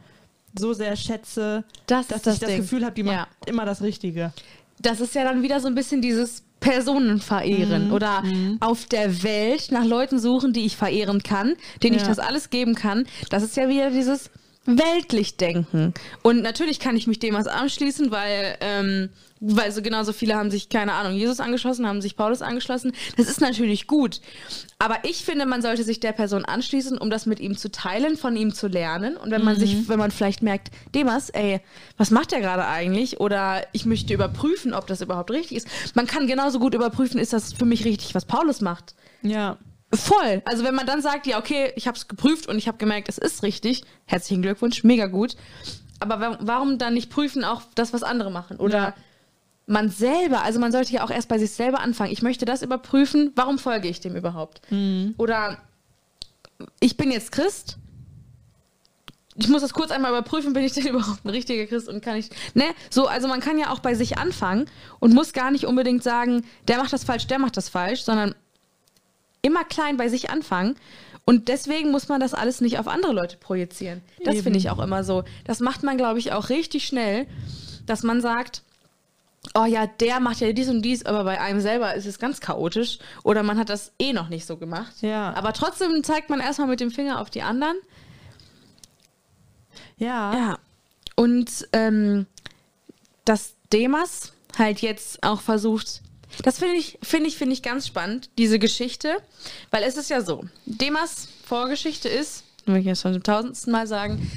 so 0.58 0.72
sehr 0.72 0.96
schätze, 0.96 1.64
Das 1.86 2.08
dass 2.08 2.26
ich 2.26 2.38
das 2.38 2.48
Ding. 2.48 2.60
Gefühl 2.62 2.84
habe, 2.84 2.94
die 2.94 3.02
Ja. 3.02 3.12
macht 3.40 3.48
immer 3.48 3.66
das 3.66 3.82
Richtige. 3.82 4.32
Das 4.80 5.00
ist 5.00 5.14
ja 5.14 5.24
dann 5.24 5.42
wieder 5.42 5.60
so 5.60 5.66
ein 5.68 5.74
bisschen 5.74 6.00
dieses 6.02 6.42
Personenverehren 6.60 7.88
Mhm. 7.88 7.92
oder 7.92 8.22
auf 8.60 8.86
der 8.86 9.22
Welt 9.22 9.70
nach 9.70 9.84
Leuten 9.84 10.18
suchen, 10.18 10.52
die 10.52 10.64
ich 10.66 10.76
verehren 10.76 11.22
kann, 11.22 11.54
denen 11.82 11.96
ich 11.96 12.02
Ja. 12.02 12.08
das 12.08 12.18
alles 12.18 12.50
geben 12.50 12.74
kann. 12.74 13.06
Das 13.30 13.42
ist 13.42 13.56
ja 13.56 13.68
wieder 13.68 13.90
dieses 13.90 14.30
weltlich 14.66 15.36
denken. 15.36 15.94
Und 16.22 16.42
natürlich 16.42 16.80
kann 16.80 16.96
ich 16.96 17.06
mich 17.06 17.18
dem 17.18 17.34
was 17.34 17.46
anschließen, 17.46 18.10
weil, 18.10 18.56
ähm, 18.60 19.10
weil 19.40 19.70
so 19.72 19.82
genauso 19.82 20.12
viele 20.12 20.34
haben 20.34 20.50
sich, 20.50 20.68
keine 20.68 20.94
Ahnung, 20.94 21.14
Jesus 21.14 21.40
angeschlossen, 21.40 21.86
haben 21.86 22.00
sich 22.00 22.16
Paulus 22.16 22.42
angeschlossen. 22.42 22.92
Das 23.16 23.28
ist 23.28 23.40
natürlich 23.40 23.86
gut. 23.86 24.20
Aber 24.78 24.98
ich 25.04 25.24
finde, 25.24 25.46
man 25.46 25.62
sollte 25.62 25.84
sich 25.84 26.00
der 26.00 26.12
Person 26.12 26.44
anschließen, 26.44 26.98
um 26.98 27.10
das 27.10 27.26
mit 27.26 27.40
ihm 27.40 27.56
zu 27.56 27.70
teilen, 27.70 28.16
von 28.16 28.36
ihm 28.36 28.52
zu 28.52 28.66
lernen. 28.66 29.16
Und 29.16 29.30
wenn 29.30 29.44
man 29.44 29.56
sich, 29.56 29.88
wenn 29.88 29.98
man 29.98 30.10
vielleicht 30.10 30.42
merkt, 30.42 30.70
Demas, 30.94 31.30
ey, 31.30 31.60
was 31.96 32.10
macht 32.10 32.32
der 32.32 32.40
gerade 32.40 32.66
eigentlich? 32.66 33.20
Oder 33.20 33.66
ich 33.72 33.86
möchte 33.86 34.12
überprüfen, 34.12 34.74
ob 34.74 34.86
das 34.86 35.00
überhaupt 35.00 35.30
richtig 35.30 35.56
ist. 35.58 35.68
Man 35.94 36.06
kann 36.06 36.26
genauso 36.26 36.58
gut 36.58 36.74
überprüfen, 36.74 37.18
ist 37.18 37.32
das 37.32 37.52
für 37.52 37.64
mich 37.64 37.84
richtig, 37.84 38.14
was 38.14 38.24
Paulus 38.24 38.60
macht. 38.60 38.94
Ja. 39.22 39.58
Voll. 39.94 40.42
Also 40.44 40.64
wenn 40.64 40.74
man 40.74 40.86
dann 40.86 41.00
sagt, 41.00 41.26
ja, 41.26 41.38
okay, 41.38 41.72
ich 41.76 41.86
habe 41.86 41.96
es 41.96 42.08
geprüft 42.08 42.48
und 42.48 42.58
ich 42.58 42.66
habe 42.68 42.76
gemerkt, 42.78 43.08
es 43.08 43.18
ist 43.18 43.42
richtig, 43.42 43.84
herzlichen 44.04 44.42
Glückwunsch, 44.42 44.82
mega 44.84 45.06
gut. 45.06 45.36
Aber 46.00 46.20
wa- 46.20 46.38
warum 46.40 46.78
dann 46.78 46.94
nicht 46.94 47.08
prüfen 47.10 47.44
auch 47.44 47.62
das, 47.74 47.92
was 47.92 48.02
andere 48.02 48.30
machen? 48.30 48.58
Oder 48.58 48.78
Ja. 48.78 48.94
man 49.66 49.88
selber, 49.88 50.42
also 50.42 50.58
man 50.60 50.72
sollte 50.72 50.92
ja 50.92 51.04
auch 51.04 51.10
erst 51.10 51.28
bei 51.28 51.38
sich 51.38 51.52
selber 51.52 51.80
anfangen. 51.80 52.12
Ich 52.12 52.20
möchte 52.22 52.44
das 52.44 52.62
überprüfen, 52.62 53.32
warum 53.36 53.58
folge 53.58 53.88
ich 53.88 54.00
dem 54.00 54.16
überhaupt? 54.16 54.60
Oder 55.18 55.58
ich 56.80 56.96
bin 56.96 57.10
jetzt 57.10 57.32
Christ. 57.32 57.78
Ich 59.38 59.48
muss 59.48 59.60
das 59.62 59.72
kurz 59.74 59.90
einmal 59.90 60.10
überprüfen, 60.10 60.52
bin 60.52 60.64
ich 60.64 60.72
denn 60.72 60.86
überhaupt 60.88 61.24
ein 61.24 61.28
richtiger 61.30 61.66
Christ 61.66 61.88
und 61.88 62.02
kann 62.02 62.16
ich. 62.16 62.30
Ne? 62.54 62.64
So, 62.90 63.06
also 63.06 63.28
man 63.28 63.40
kann 63.40 63.58
ja 63.58 63.70
auch 63.70 63.80
bei 63.80 63.94
sich 63.94 64.18
anfangen 64.18 64.68
und 64.98 65.14
muss 65.14 65.32
gar 65.32 65.50
nicht 65.50 65.64
unbedingt 65.66 66.02
sagen, 66.02 66.44
der 66.68 66.78
macht 66.78 66.92
das 66.92 67.04
falsch, 67.04 67.26
der 67.26 67.38
macht 67.38 67.56
das 67.56 67.68
falsch, 67.68 68.02
sondern 68.02 68.34
immer 69.46 69.64
klein 69.64 69.96
bei 69.96 70.08
sich 70.08 70.30
anfangen. 70.30 70.76
Und 71.24 71.48
deswegen 71.48 71.90
muss 71.90 72.08
man 72.08 72.20
das 72.20 72.34
alles 72.34 72.60
nicht 72.60 72.78
auf 72.78 72.86
andere 72.86 73.12
Leute 73.12 73.36
projizieren. 73.36 74.02
Das 74.24 74.40
finde 74.42 74.58
ich 74.58 74.70
auch 74.70 74.78
immer 74.78 75.02
so. 75.02 75.24
Das 75.44 75.60
macht 75.60 75.82
man, 75.82 75.96
glaube 75.96 76.18
ich, 76.18 76.32
auch 76.32 76.50
richtig 76.50 76.86
schnell, 76.86 77.26
dass 77.84 78.02
man 78.02 78.20
sagt, 78.20 78.62
oh 79.54 79.64
ja, 79.64 79.86
der 79.86 80.20
macht 80.20 80.40
ja 80.40 80.52
dies 80.52 80.68
und 80.68 80.82
dies, 80.82 81.04
aber 81.04 81.24
bei 81.24 81.40
einem 81.40 81.60
selber 81.60 81.94
ist 81.94 82.06
es 82.06 82.18
ganz 82.18 82.40
chaotisch. 82.40 82.98
Oder 83.24 83.42
man 83.42 83.58
hat 83.58 83.70
das 83.70 83.92
eh 83.98 84.12
noch 84.12 84.28
nicht 84.28 84.46
so 84.46 84.56
gemacht. 84.56 84.94
Ja. 85.00 85.34
Aber 85.34 85.52
trotzdem 85.52 86.04
zeigt 86.04 86.30
man 86.30 86.40
erstmal 86.40 86.68
mit 86.68 86.80
dem 86.80 86.90
Finger 86.90 87.20
auf 87.20 87.30
die 87.30 87.42
anderen. 87.42 87.76
Ja. 89.96 90.34
Ja. 90.34 90.58
Und 91.16 91.68
ähm, 91.72 92.26
dass 93.24 93.54
Demas 93.72 94.32
halt 94.58 94.80
jetzt 94.80 95.22
auch 95.24 95.40
versucht, 95.40 96.02
das 96.42 96.58
finde 96.58 96.76
ich, 96.76 96.98
finde 97.02 97.28
ich, 97.28 97.36
finde 97.36 97.54
ich 97.54 97.62
ganz 97.62 97.86
spannend, 97.86 98.30
diese 98.38 98.58
Geschichte, 98.58 99.16
weil 99.70 99.82
es 99.82 99.96
ist 99.96 100.10
ja 100.10 100.20
so, 100.20 100.44
Demas 100.64 101.28
Vorgeschichte 101.44 102.08
ist, 102.08 102.44
will 102.66 102.76
ich 102.76 102.86
jetzt 102.86 103.02
schon 103.02 103.12
zum 103.12 103.22
tausendsten 103.22 103.72
Mal 103.72 103.86
sagen, 103.86 104.30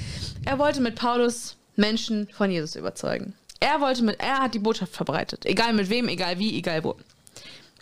er 0.44 0.58
wollte 0.58 0.80
mit 0.80 0.94
Paulus 0.94 1.56
Menschen 1.76 2.28
von 2.28 2.50
Jesus 2.50 2.76
überzeugen. 2.76 3.34
Er 3.58 3.80
wollte 3.80 4.02
mit, 4.02 4.20
er 4.20 4.40
hat 4.40 4.54
die 4.54 4.58
Botschaft 4.58 4.94
verbreitet, 4.94 5.44
egal 5.44 5.72
mit 5.72 5.90
wem, 5.90 6.08
egal 6.08 6.38
wie, 6.38 6.56
egal 6.56 6.84
wo. 6.84 6.96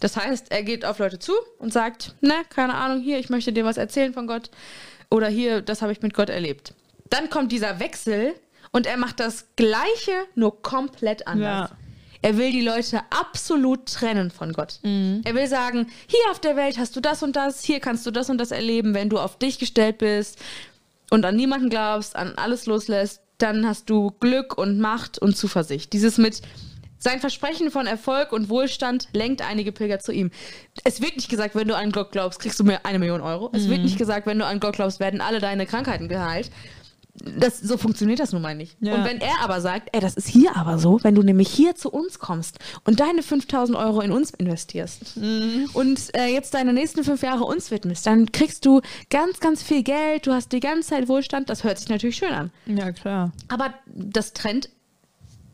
Das 0.00 0.16
heißt, 0.16 0.50
er 0.50 0.62
geht 0.62 0.84
auf 0.84 0.98
Leute 0.98 1.18
zu 1.18 1.32
und 1.58 1.72
sagt, 1.72 2.14
ne, 2.20 2.34
keine 2.50 2.74
Ahnung, 2.74 3.00
hier, 3.00 3.18
ich 3.18 3.30
möchte 3.30 3.52
dir 3.52 3.64
was 3.64 3.76
erzählen 3.76 4.12
von 4.12 4.26
Gott. 4.26 4.50
Oder 5.10 5.28
hier, 5.28 5.60
das 5.62 5.82
habe 5.82 5.92
ich 5.92 6.02
mit 6.02 6.14
Gott 6.14 6.28
erlebt. 6.28 6.74
Dann 7.10 7.30
kommt 7.30 7.52
dieser 7.52 7.80
Wechsel 7.80 8.34
und 8.70 8.86
er 8.86 8.96
macht 8.96 9.18
das 9.20 9.46
Gleiche, 9.56 10.12
nur 10.34 10.62
komplett 10.62 11.26
anders. 11.26 11.70
Ja. 11.70 11.76
Er 12.22 12.36
will 12.36 12.50
die 12.50 12.62
Leute 12.62 13.00
absolut 13.10 13.86
trennen 13.86 14.30
von 14.30 14.52
Gott. 14.52 14.80
Er 15.24 15.34
will 15.34 15.46
sagen, 15.46 15.86
hier 16.08 16.30
auf 16.30 16.40
der 16.40 16.56
Welt 16.56 16.78
hast 16.78 16.96
du 16.96 17.00
das 17.00 17.22
und 17.22 17.36
das, 17.36 17.62
hier 17.62 17.80
kannst 17.80 18.04
du 18.06 18.10
das 18.10 18.28
und 18.28 18.38
das 18.38 18.50
erleben, 18.50 18.94
wenn 18.94 19.08
du 19.08 19.18
auf 19.18 19.38
dich 19.38 19.58
gestellt 19.58 19.98
bist 19.98 20.38
und 21.10 21.24
an 21.24 21.36
niemanden 21.36 21.70
glaubst, 21.70 22.16
an 22.16 22.34
alles 22.36 22.66
loslässt, 22.66 23.20
dann 23.38 23.66
hast 23.66 23.88
du 23.88 24.10
Glück 24.18 24.58
und 24.58 24.80
Macht 24.80 25.18
und 25.18 25.36
Zuversicht. 25.36 25.92
Dieses 25.92 26.18
mit 26.18 26.42
sein 27.00 27.20
Versprechen 27.20 27.70
von 27.70 27.86
Erfolg 27.86 28.32
und 28.32 28.48
Wohlstand 28.48 29.08
lenkt 29.12 29.40
einige 29.40 29.70
Pilger 29.70 30.00
zu 30.00 30.10
ihm. 30.10 30.32
Es 30.82 31.00
wird 31.00 31.14
nicht 31.14 31.28
gesagt, 31.28 31.54
wenn 31.54 31.68
du 31.68 31.76
an 31.76 31.92
Gott 31.92 32.10
glaubst, 32.10 32.40
kriegst 32.40 32.58
du 32.58 32.64
mir 32.64 32.84
eine 32.84 32.98
Million 32.98 33.20
Euro. 33.20 33.50
Es 33.52 33.68
wird 33.68 33.82
nicht 33.82 33.98
gesagt, 33.98 34.26
wenn 34.26 34.40
du 34.40 34.44
an 34.44 34.58
Gott 34.58 34.74
glaubst, 34.74 34.98
werden 34.98 35.20
alle 35.20 35.38
deine 35.38 35.64
Krankheiten 35.64 36.08
geheilt. 36.08 36.50
Das, 37.38 37.58
so 37.60 37.76
funktioniert 37.76 38.20
das 38.20 38.32
nun 38.32 38.42
mal 38.42 38.54
nicht. 38.54 38.76
Ja. 38.80 38.94
Und 38.94 39.04
wenn 39.04 39.20
er 39.20 39.40
aber 39.42 39.60
sagt, 39.60 39.90
ey, 39.92 40.00
das 40.00 40.14
ist 40.14 40.28
hier 40.28 40.56
aber 40.56 40.78
so, 40.78 41.00
wenn 41.02 41.14
du 41.14 41.22
nämlich 41.22 41.48
hier 41.48 41.74
zu 41.74 41.90
uns 41.90 42.18
kommst 42.18 42.58
und 42.84 43.00
deine 43.00 43.22
5000 43.22 43.76
Euro 43.76 44.00
in 44.00 44.12
uns 44.12 44.30
investierst 44.30 45.16
und 45.16 46.00
äh, 46.14 46.26
jetzt 46.26 46.54
deine 46.54 46.72
nächsten 46.72 47.04
fünf 47.04 47.22
Jahre 47.22 47.44
uns 47.44 47.70
widmest, 47.70 48.06
dann 48.06 48.30
kriegst 48.32 48.64
du 48.66 48.80
ganz, 49.10 49.40
ganz 49.40 49.62
viel 49.62 49.82
Geld, 49.82 50.26
du 50.26 50.32
hast 50.32 50.52
die 50.52 50.60
ganze 50.60 50.90
Zeit 50.90 51.08
Wohlstand. 51.08 51.50
Das 51.50 51.64
hört 51.64 51.78
sich 51.78 51.88
natürlich 51.88 52.16
schön 52.16 52.32
an. 52.32 52.50
Ja, 52.66 52.92
klar. 52.92 53.32
Aber 53.48 53.74
das 53.86 54.32
trennt, 54.32 54.68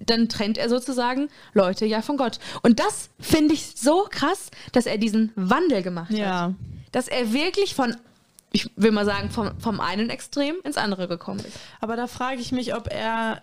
dann 0.00 0.29
trennt 0.29 0.59
er 0.59 0.68
sozusagen 0.68 1.29
Leute 1.53 1.87
ja 1.87 2.03
von 2.03 2.16
Gott. 2.16 2.38
Und 2.62 2.81
das 2.81 3.11
finde 3.18 3.55
ich 3.55 3.74
so 3.77 4.07
krass, 4.11 4.50
dass 4.72 4.87
er 4.87 4.98
diesen 4.98 5.33
Wandel 5.35 5.83
gemacht 5.83 6.11
hat. 6.11 6.18
Ja. 6.18 6.55
Dass 6.92 7.09
er 7.09 7.33
wirklich 7.33 7.74
von, 7.74 7.96
ich 8.55 8.71
will 8.77 8.93
mal 8.93 9.05
sagen, 9.05 9.31
vom, 9.31 9.51
vom 9.59 9.81
einen 9.81 10.11
Extrem 10.11 10.55
ins 10.62 10.77
andere 10.77 11.09
gekommen 11.09 11.40
ist. 11.40 11.59
Aber 11.81 11.97
da 11.97 12.07
frage 12.07 12.40
ich 12.40 12.53
mich, 12.53 12.75
ob 12.75 12.88
er. 12.88 13.43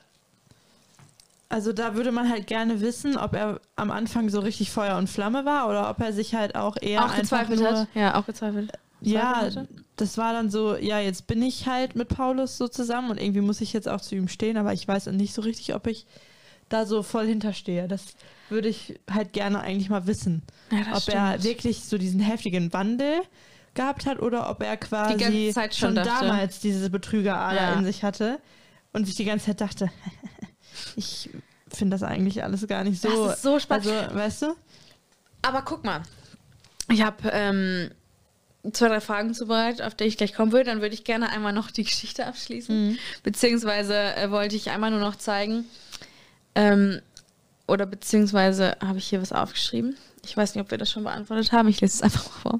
Also 1.50 1.74
da 1.74 1.95
würde 1.95 2.13
man 2.13 2.30
halt 2.30 2.47
gerne 2.47 2.80
wissen, 2.80 3.17
ob 3.17 3.34
er 3.34 3.60
am 3.76 3.91
Anfang 3.91 4.30
so 4.30 4.39
richtig 4.39 4.71
Feuer 4.71 4.97
und 4.97 5.10
Flamme 5.10 5.43
war 5.43 5.67
oder 5.67 5.89
ob 5.89 6.00
er 6.00 6.13
sich 6.13 6.34
halt 6.34 6.56
auch 6.56 6.78
eher 6.80 7.02
auch 7.02 7.10
einfach 7.10 7.19
gezweifelt 7.19 7.60
nur, 7.60 7.71
hat. 7.71 7.88
Ja, 7.93 8.15
auch 8.15 8.26
gezweifelt. 8.26 8.71
Ja, 9.02 9.41
hatte? 9.41 9.67
das 9.97 10.17
war 10.17 10.32
dann 10.32 10.50
so, 10.50 10.78
ja, 10.78 11.02
jetzt 11.02 11.28
bin 11.28 11.41
ich 11.41 11.67
halt 11.67 11.97
mit 11.97 12.08
Paulus 12.08 12.58
so 12.58 12.69
zusammen 12.69 13.12
und 13.12 13.19
irgendwie 13.19 13.41
muss 13.41 13.60
ich 13.60 13.74
jetzt 13.74 13.89
auch 13.89 14.00
zu 14.00 14.15
ihm 14.15 14.30
stehen, 14.30 14.56
aber 14.56 14.71
ich 14.71 14.88
weiß 14.88 15.08
nicht 15.08 15.34
so 15.34 15.41
richtig, 15.41 15.76
ob 15.76 15.88
ich 15.88 16.06
da 16.69 16.86
so 16.86 17.04
voll 17.04 17.28
hinterstehe. 17.28 17.89
Das 17.89 18.15
würde 18.47 18.69
ich 18.69 18.97
halt 19.12 19.34
gerne 19.34 19.60
eigentlich 19.60 19.89
mal 19.89 20.08
wissen. 20.08 20.43
Ja, 20.71 20.86
das 20.89 21.10
ob 21.10 21.13
er 21.13 21.32
stimmt. 21.32 21.43
wirklich 21.43 21.84
so 21.84 21.97
diesen 21.97 22.21
heftigen 22.21 22.71
Wandel 22.71 23.24
gehabt 23.73 24.05
hat 24.05 24.19
oder 24.19 24.49
ob 24.49 24.62
er 24.63 24.77
quasi 24.77 25.15
ganze 25.17 25.49
Zeit 25.51 25.75
schon 25.75 25.95
dachte. 25.95 26.10
damals 26.25 26.60
diese 26.60 26.89
Betrügerader 26.89 27.55
Ja. 27.62 27.73
in 27.73 27.86
sich 27.86 28.03
hatte 28.03 28.39
und 28.93 29.05
sich 29.05 29.15
die 29.15 29.25
ganze 29.25 29.45
Zeit 29.47 29.62
dachte, 29.62 29.89
ich 30.95 31.29
finde 31.67 31.95
das 31.95 32.03
eigentlich 32.03 32.43
alles 32.43 32.67
gar 32.67 32.84
nicht 32.84 33.01
so. 33.01 33.27
Das 33.27 33.38
ist 33.38 33.43
so 33.43 33.60
spannend. 33.60 33.88
Also, 33.88 34.15
weißt 34.15 34.41
du? 34.43 34.55
Aber 35.41 35.62
guck 35.62 35.84
mal, 35.86 36.01
ich 36.89 37.01
habe 37.01 37.29
ähm, 37.31 37.91
zwei, 38.73 38.89
drei 38.89 39.01
Fragen 39.01 39.34
zubereitet, 39.34 39.81
auf 39.81 39.95
die 39.95 40.03
ich 40.03 40.17
gleich 40.17 40.34
kommen 40.34 40.51
würde. 40.51 40.65
Dann 40.65 40.81
würde 40.81 40.93
ich 40.93 41.03
gerne 41.05 41.29
einmal 41.29 41.53
noch 41.53 41.71
die 41.71 41.84
Geschichte 41.84 42.27
abschließen. 42.27 42.97
Beziehungsweise 43.23 43.95
äh, 44.17 44.29
wollte 44.31 44.55
ich 44.55 44.69
einmal 44.69 44.91
nur 44.91 44.99
noch 44.99 45.15
zeigen, 45.15 45.65
ähm, 46.55 47.01
oder 47.67 47.86
beziehungsweise 47.86 48.75
habe 48.86 48.97
ich 48.97 49.07
hier 49.07 49.21
was 49.21 49.31
aufgeschrieben. 49.31 49.95
Ich 50.25 50.38
weiß 50.38 50.55
nicht, 50.55 50.63
ob 50.63 50.71
wir 50.71 50.77
das 50.77 50.91
schon 50.91 51.03
beantwortet 51.03 51.51
haben. 51.51 51.67
Ich 51.67 51.81
lese 51.81 51.95
es 51.95 52.01
einfach 52.01 52.25
mal 52.29 52.51
vor. 52.51 52.60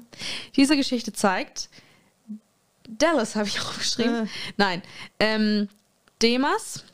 Diese 0.56 0.76
Geschichte 0.76 1.12
zeigt, 1.12 1.68
Dallas 2.88 3.36
habe 3.36 3.48
ich 3.48 3.60
aufgeschrieben. 3.60 4.26
Äh. 4.26 4.28
Nein. 4.56 4.82
Ähm, 5.20 5.68
Demas 6.20 6.84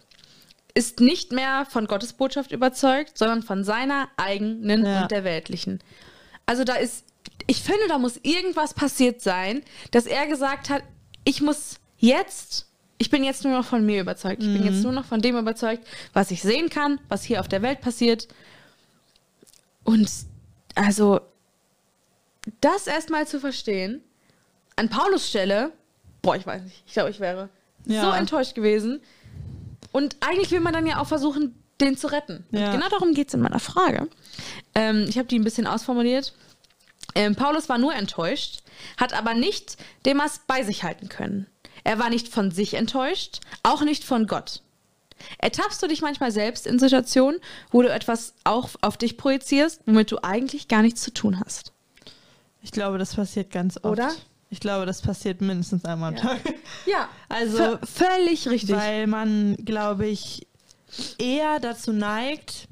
ist 0.74 1.00
nicht 1.00 1.32
mehr 1.32 1.66
von 1.68 1.86
Gottes 1.86 2.12
Botschaft 2.12 2.52
überzeugt, 2.52 3.18
sondern 3.18 3.42
von 3.42 3.64
seiner 3.64 4.08
eigenen 4.16 4.84
Ja. 4.84 5.02
und 5.02 5.10
der 5.10 5.24
weltlichen. 5.24 5.80
Also 6.46 6.64
da 6.64 6.74
ist, 6.74 7.04
ich 7.46 7.62
finde, 7.62 7.88
da 7.88 7.98
muss 7.98 8.18
irgendwas 8.22 8.74
passiert 8.74 9.20
sein, 9.22 9.62
dass 9.90 10.06
er 10.06 10.26
gesagt 10.26 10.70
hat, 10.70 10.82
ich 11.24 11.40
muss 11.42 11.78
jetzt, 11.98 12.66
ich 12.98 13.10
bin 13.10 13.24
jetzt 13.24 13.44
nur 13.44 13.54
noch 13.54 13.64
von 13.64 13.84
mir 13.84 14.00
überzeugt. 14.00 14.42
Ich 14.42 14.48
bin 14.52 14.64
jetzt 14.64 14.82
nur 14.82 14.92
noch 14.92 15.04
von 15.04 15.20
dem 15.20 15.36
überzeugt, 15.36 15.86
was 16.12 16.30
ich 16.30 16.42
sehen 16.42 16.68
kann, 16.70 17.00
was 17.08 17.24
hier 17.24 17.40
auf 17.40 17.48
der 17.48 17.62
Welt 17.62 17.80
passiert. 17.80 18.28
Und 19.84 20.08
also, 20.78 21.20
das 22.60 22.86
erstmal 22.86 23.26
zu 23.26 23.40
verstehen, 23.40 24.02
an 24.76 24.88
Paulus 24.88 25.28
Stelle, 25.28 25.72
boah, 26.22 26.36
ich 26.36 26.46
weiß 26.46 26.62
nicht, 26.62 26.82
ich 26.86 26.92
glaube, 26.92 27.10
ich 27.10 27.20
wäre 27.20 27.48
Ja. 27.84 28.02
so 28.02 28.10
enttäuscht 28.12 28.54
gewesen. 28.54 29.00
Und 29.92 30.16
eigentlich 30.20 30.50
will 30.50 30.60
man 30.60 30.72
dann 30.72 30.86
ja 30.86 31.00
auch 31.00 31.06
versuchen, 31.06 31.54
den 31.80 31.96
zu 31.96 32.08
retten. 32.08 32.44
Ja. 32.50 32.72
Genau 32.72 32.88
darum 32.88 33.14
geht 33.14 33.28
es 33.28 33.34
in 33.34 33.40
meiner 33.40 33.60
Frage. 33.60 34.08
Ähm, 34.74 35.06
ich 35.08 35.18
habe 35.18 35.28
die 35.28 35.38
ein 35.38 35.44
bisschen 35.44 35.66
ausformuliert. 35.66 36.34
Ähm, 37.14 37.34
Paulus 37.34 37.68
war 37.68 37.78
nur 37.78 37.94
enttäuscht, 37.94 38.62
hat 38.96 39.12
aber 39.14 39.34
nicht 39.34 39.76
Demas 40.04 40.40
bei 40.46 40.62
sich 40.62 40.84
halten 40.84 41.08
können. 41.08 41.46
Er 41.84 41.98
war 41.98 42.10
nicht 42.10 42.28
von 42.28 42.50
sich 42.50 42.74
enttäuscht, 42.74 43.40
auch 43.62 43.82
nicht 43.82 44.04
von 44.04 44.26
Gott. 44.26 44.62
Ertappst 45.38 45.82
du 45.82 45.86
dich 45.86 46.00
manchmal 46.02 46.30
selbst 46.32 46.66
in 46.66 46.78
Situationen, 46.78 47.40
wo 47.70 47.82
du 47.82 47.88
etwas 47.92 48.34
auch 48.44 48.70
auf 48.80 48.96
dich 48.96 49.16
projizierst, 49.16 49.80
womit 49.86 50.10
du 50.10 50.18
eigentlich 50.22 50.68
gar 50.68 50.82
nichts 50.82 51.02
zu 51.02 51.12
tun 51.12 51.40
hast? 51.44 51.72
Ich 52.62 52.70
glaube, 52.72 52.98
das 52.98 53.14
passiert 53.14 53.50
ganz 53.50 53.76
oft. 53.76 53.84
Oder? 53.86 54.12
Ich 54.50 54.60
glaube, 54.60 54.86
das 54.86 55.02
passiert 55.02 55.40
mindestens 55.40 55.84
einmal 55.84 56.10
am 56.10 56.16
Ja. 56.16 56.22
Tag. 56.22 56.40
Ja, 56.86 57.08
Also, 57.28 57.62
also 57.62 57.78
völlig 57.86 58.48
richtig. 58.48 58.74
weil 58.76 59.06
man, 59.06 59.56
glaube 59.64 60.06
ich, 60.06 60.46
eher 61.18 61.60
dazu 61.60 61.92
neigt, 61.92 62.66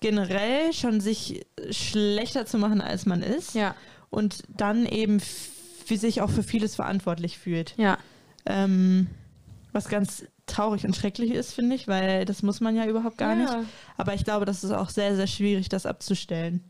generell 0.00 0.72
schon 0.72 1.00
sich 1.00 1.44
schlechter 1.70 2.46
zu 2.46 2.58
machen, 2.58 2.80
als 2.80 3.06
man 3.06 3.22
ist. 3.22 3.54
ja, 3.54 3.74
Und 4.10 4.42
dann 4.48 4.86
eben 4.86 5.18
für 5.20 5.96
sich 5.96 6.20
auch 6.20 6.30
für 6.30 6.42
vieles 6.42 6.74
verantwortlich 6.76 7.38
fühlt. 7.38 7.74
ja. 7.76 7.98
Ähm, 8.46 9.08
was 9.72 9.88
ganz 9.88 10.24
traurig 10.58 10.84
und 10.84 10.96
schrecklich 10.96 11.30
ist, 11.30 11.52
finde 11.52 11.76
ich, 11.76 11.86
weil 11.88 12.24
das 12.24 12.42
muss 12.42 12.60
man 12.60 12.74
ja 12.76 12.86
überhaupt 12.86 13.18
gar 13.18 13.36
Ja. 13.36 13.42
nicht. 13.58 13.68
Aber 13.96 14.14
ich 14.14 14.24
glaube, 14.24 14.44
das 14.44 14.64
ist 14.64 14.72
auch 14.72 14.90
sehr, 14.90 15.14
sehr 15.16 15.26
schwierig, 15.26 15.68
das 15.68 15.86
abzustellen. 15.86 16.64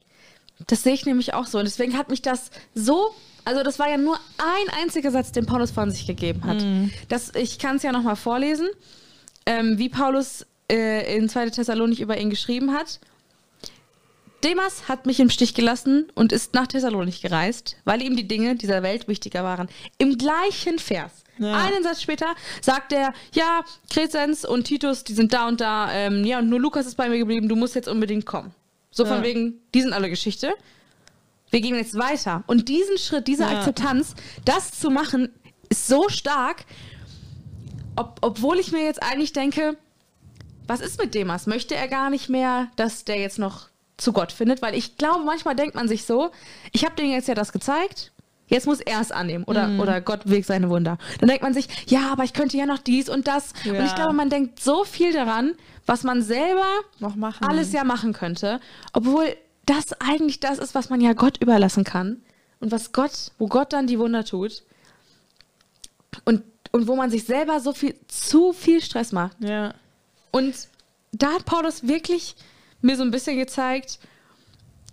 Das 0.67 0.83
sehe 0.83 0.93
ich 0.95 1.07
nämlich 1.07 1.35
auch 1.35 1.47
so. 1.47 1.59
Und 1.59 1.65
deswegen 1.65 1.97
hat 1.97 2.11
mich 2.11 2.21
das 2.23 2.51
so. 2.75 3.11
Also, 3.45 3.63
das 3.63 3.79
war 3.79 3.89
ja 3.89 3.97
nur 3.97 4.17
ein 4.39 4.83
einziger 4.83 5.11
Satz, 5.11 5.33
den 5.33 5.47
Paulus 5.47 5.71
von 5.71 5.91
sich 5.91 6.07
gegeben 6.07 6.45
hat. 6.45 6.63
Das, 7.09 7.33
ich 7.35 7.59
kann 7.59 7.77
es 7.77 7.83
ja 7.83 7.93
nochmal 7.93 8.17
vorlesen, 8.17 8.69
ähm, 9.47 9.79
wie 9.79 9.89
Paulus 9.89 10.45
äh, 10.71 11.17
in 11.17 11.29
2. 11.29 11.51
Thessalonik 11.51 12.01
über 12.01 12.19
ihn 12.21 12.29
geschrieben 12.29 12.73
hat. 12.75 12.99
Demas 14.45 14.89
hat 14.89 15.07
mich 15.07 15.19
im 15.21 15.31
Stich 15.31 15.55
gelassen 15.55 16.07
und 16.15 16.33
ist 16.33 16.55
nach 16.55 16.67
Thessalonik 16.67 17.23
gereist, 17.23 17.77
weil 17.85 18.03
ihm 18.03 18.17
die 18.17 18.29
Dinge 18.29 18.55
dieser 18.55 18.83
Welt 18.83 19.09
wichtiger 19.09 19.43
waren. 19.45 19.69
Im 19.99 20.19
gleichen 20.19 20.79
Vers. 20.79 21.13
Ja. 21.39 21.55
Einen 21.55 21.83
Satz 21.83 22.03
später 22.03 22.35
sagt 22.61 22.93
er, 22.93 23.13
ja, 23.35 23.63
Crescens 23.91 24.45
und 24.45 24.65
Titus, 24.65 25.05
die 25.05 25.15
sind 25.15 25.33
da 25.33 25.49
und 25.49 25.61
da, 25.61 25.93
ähm, 25.93 26.25
ja, 26.25 26.39
und 26.39 26.49
nur 26.49 26.61
Lukas 26.61 26.87
ist 26.87 26.97
bei 26.97 27.09
mir 27.09 27.19
geblieben, 27.19 27.49
du 27.49 27.57
musst 27.57 27.75
jetzt 27.75 27.89
unbedingt 27.89 28.27
kommen. 28.27 28.53
So 28.91 29.05
von 29.05 29.19
Ja. 29.19 29.23
wegen, 29.23 29.61
die 29.75 29.83
sind 29.83 29.93
alle 29.93 30.09
Geschichte. 30.11 30.55
Wir 31.51 31.61
gehen 31.61 31.75
jetzt 31.77 31.97
weiter. 31.97 32.43
Und 32.47 32.69
diesen 32.69 32.99
Schritt, 32.99 33.27
diese 33.29 33.45
Ja. 33.45 33.59
Akzeptanz, 33.59 34.15
das 34.45 34.73
zu 34.73 34.91
machen, 34.91 35.31
ist 35.69 35.87
so 35.87 36.09
stark, 36.09 36.65
ob, 37.97 38.19
obwohl 38.23 38.59
ich 38.59 38.73
mir 38.73 38.85
jetzt 38.85 39.03
eigentlich 39.03 39.33
denke, 39.33 39.77
was 40.67 40.81
ist 40.81 41.01
mit 41.01 41.15
Demas? 41.15 41.47
Möchte 41.47 41.75
er 41.75 41.89
gar 41.89 42.11
nicht 42.11 42.29
mehr, 42.29 42.69
dass 42.77 43.05
der 43.05 43.19
jetzt 43.19 43.39
noch 43.39 43.69
zu 43.97 44.13
Gott 44.13 44.33
findet? 44.33 44.61
Weil 44.63 44.75
ich 44.75 44.97
glaube, 44.99 45.25
manchmal 45.25 45.57
denkt 45.57 45.75
man 45.75 45.89
sich 45.89 46.05
so, 46.05 46.31
ich 46.73 46.85
habe 46.85 46.95
denen 46.97 47.11
jetzt 47.13 47.29
ja 47.29 47.35
das 47.35 47.53
gezeigt, 47.53 48.13
jetzt 48.49 48.67
muss 48.67 48.81
er 48.81 49.01
es 49.01 49.13
annehmen 49.13 49.45
oder, 49.45 49.69
Mhm. 49.69 49.81
oder 49.81 50.01
Gott 50.01 50.21
wirkt 50.25 50.47
seine 50.47 50.69
Wunder. 50.69 50.99
Dann 51.21 51.29
denkt 51.29 51.43
man 51.43 51.55
sich, 51.55 51.69
ja, 51.91 52.11
aber 52.13 52.25
ich 52.25 52.33
könnte 52.33 52.57
ja 52.57 52.67
noch 52.67 52.79
dies 52.79 53.09
und 53.09 53.27
das. 53.29 53.53
Und 53.65 53.75
Ja. 53.75 53.85
ich 53.87 53.95
glaube, 53.95 54.13
man 54.15 54.29
denkt 54.31 54.61
so 54.61 54.85
viel 54.85 55.13
daran, 55.13 55.55
was 55.87 56.03
man 56.03 56.23
selber 56.23 56.67
Noch 56.99 57.15
machen. 57.17 57.47
alles 57.47 57.73
ja 57.73 57.85
machen 57.85 58.13
könnte, 58.13 58.61
obwohl 58.93 59.35
das 59.67 59.93
eigentlich 60.01 60.41
das 60.41 60.59
ist, 60.59 60.75
was 60.75 60.89
man 60.91 61.01
ja 61.01 61.13
Gott 61.13 61.39
überlassen 61.43 61.85
kann 61.85 62.23
und 62.61 62.73
was 62.73 62.93
Gott, 62.93 63.33
wo 63.39 63.47
Gott 63.47 63.73
dann 63.73 63.87
die 63.87 63.99
Wunder 63.99 64.25
tut 64.25 64.63
und, 66.25 66.43
und 66.73 66.87
wo 66.89 66.97
man 66.97 67.11
sich 67.11 67.25
selber 67.25 67.61
so 67.61 67.73
viel, 67.73 67.95
zu 68.09 68.53
viel 68.53 68.81
Stress 68.81 69.13
macht. 69.13 69.37
Ja. 69.41 69.75
Und 70.31 70.55
da 71.13 71.33
hat 71.35 71.45
Paulus 71.45 71.87
wirklich 71.87 72.35
mir 72.81 72.97
so 72.97 73.03
ein 73.03 73.11
bisschen 73.11 73.37
gezeigt, 73.37 73.99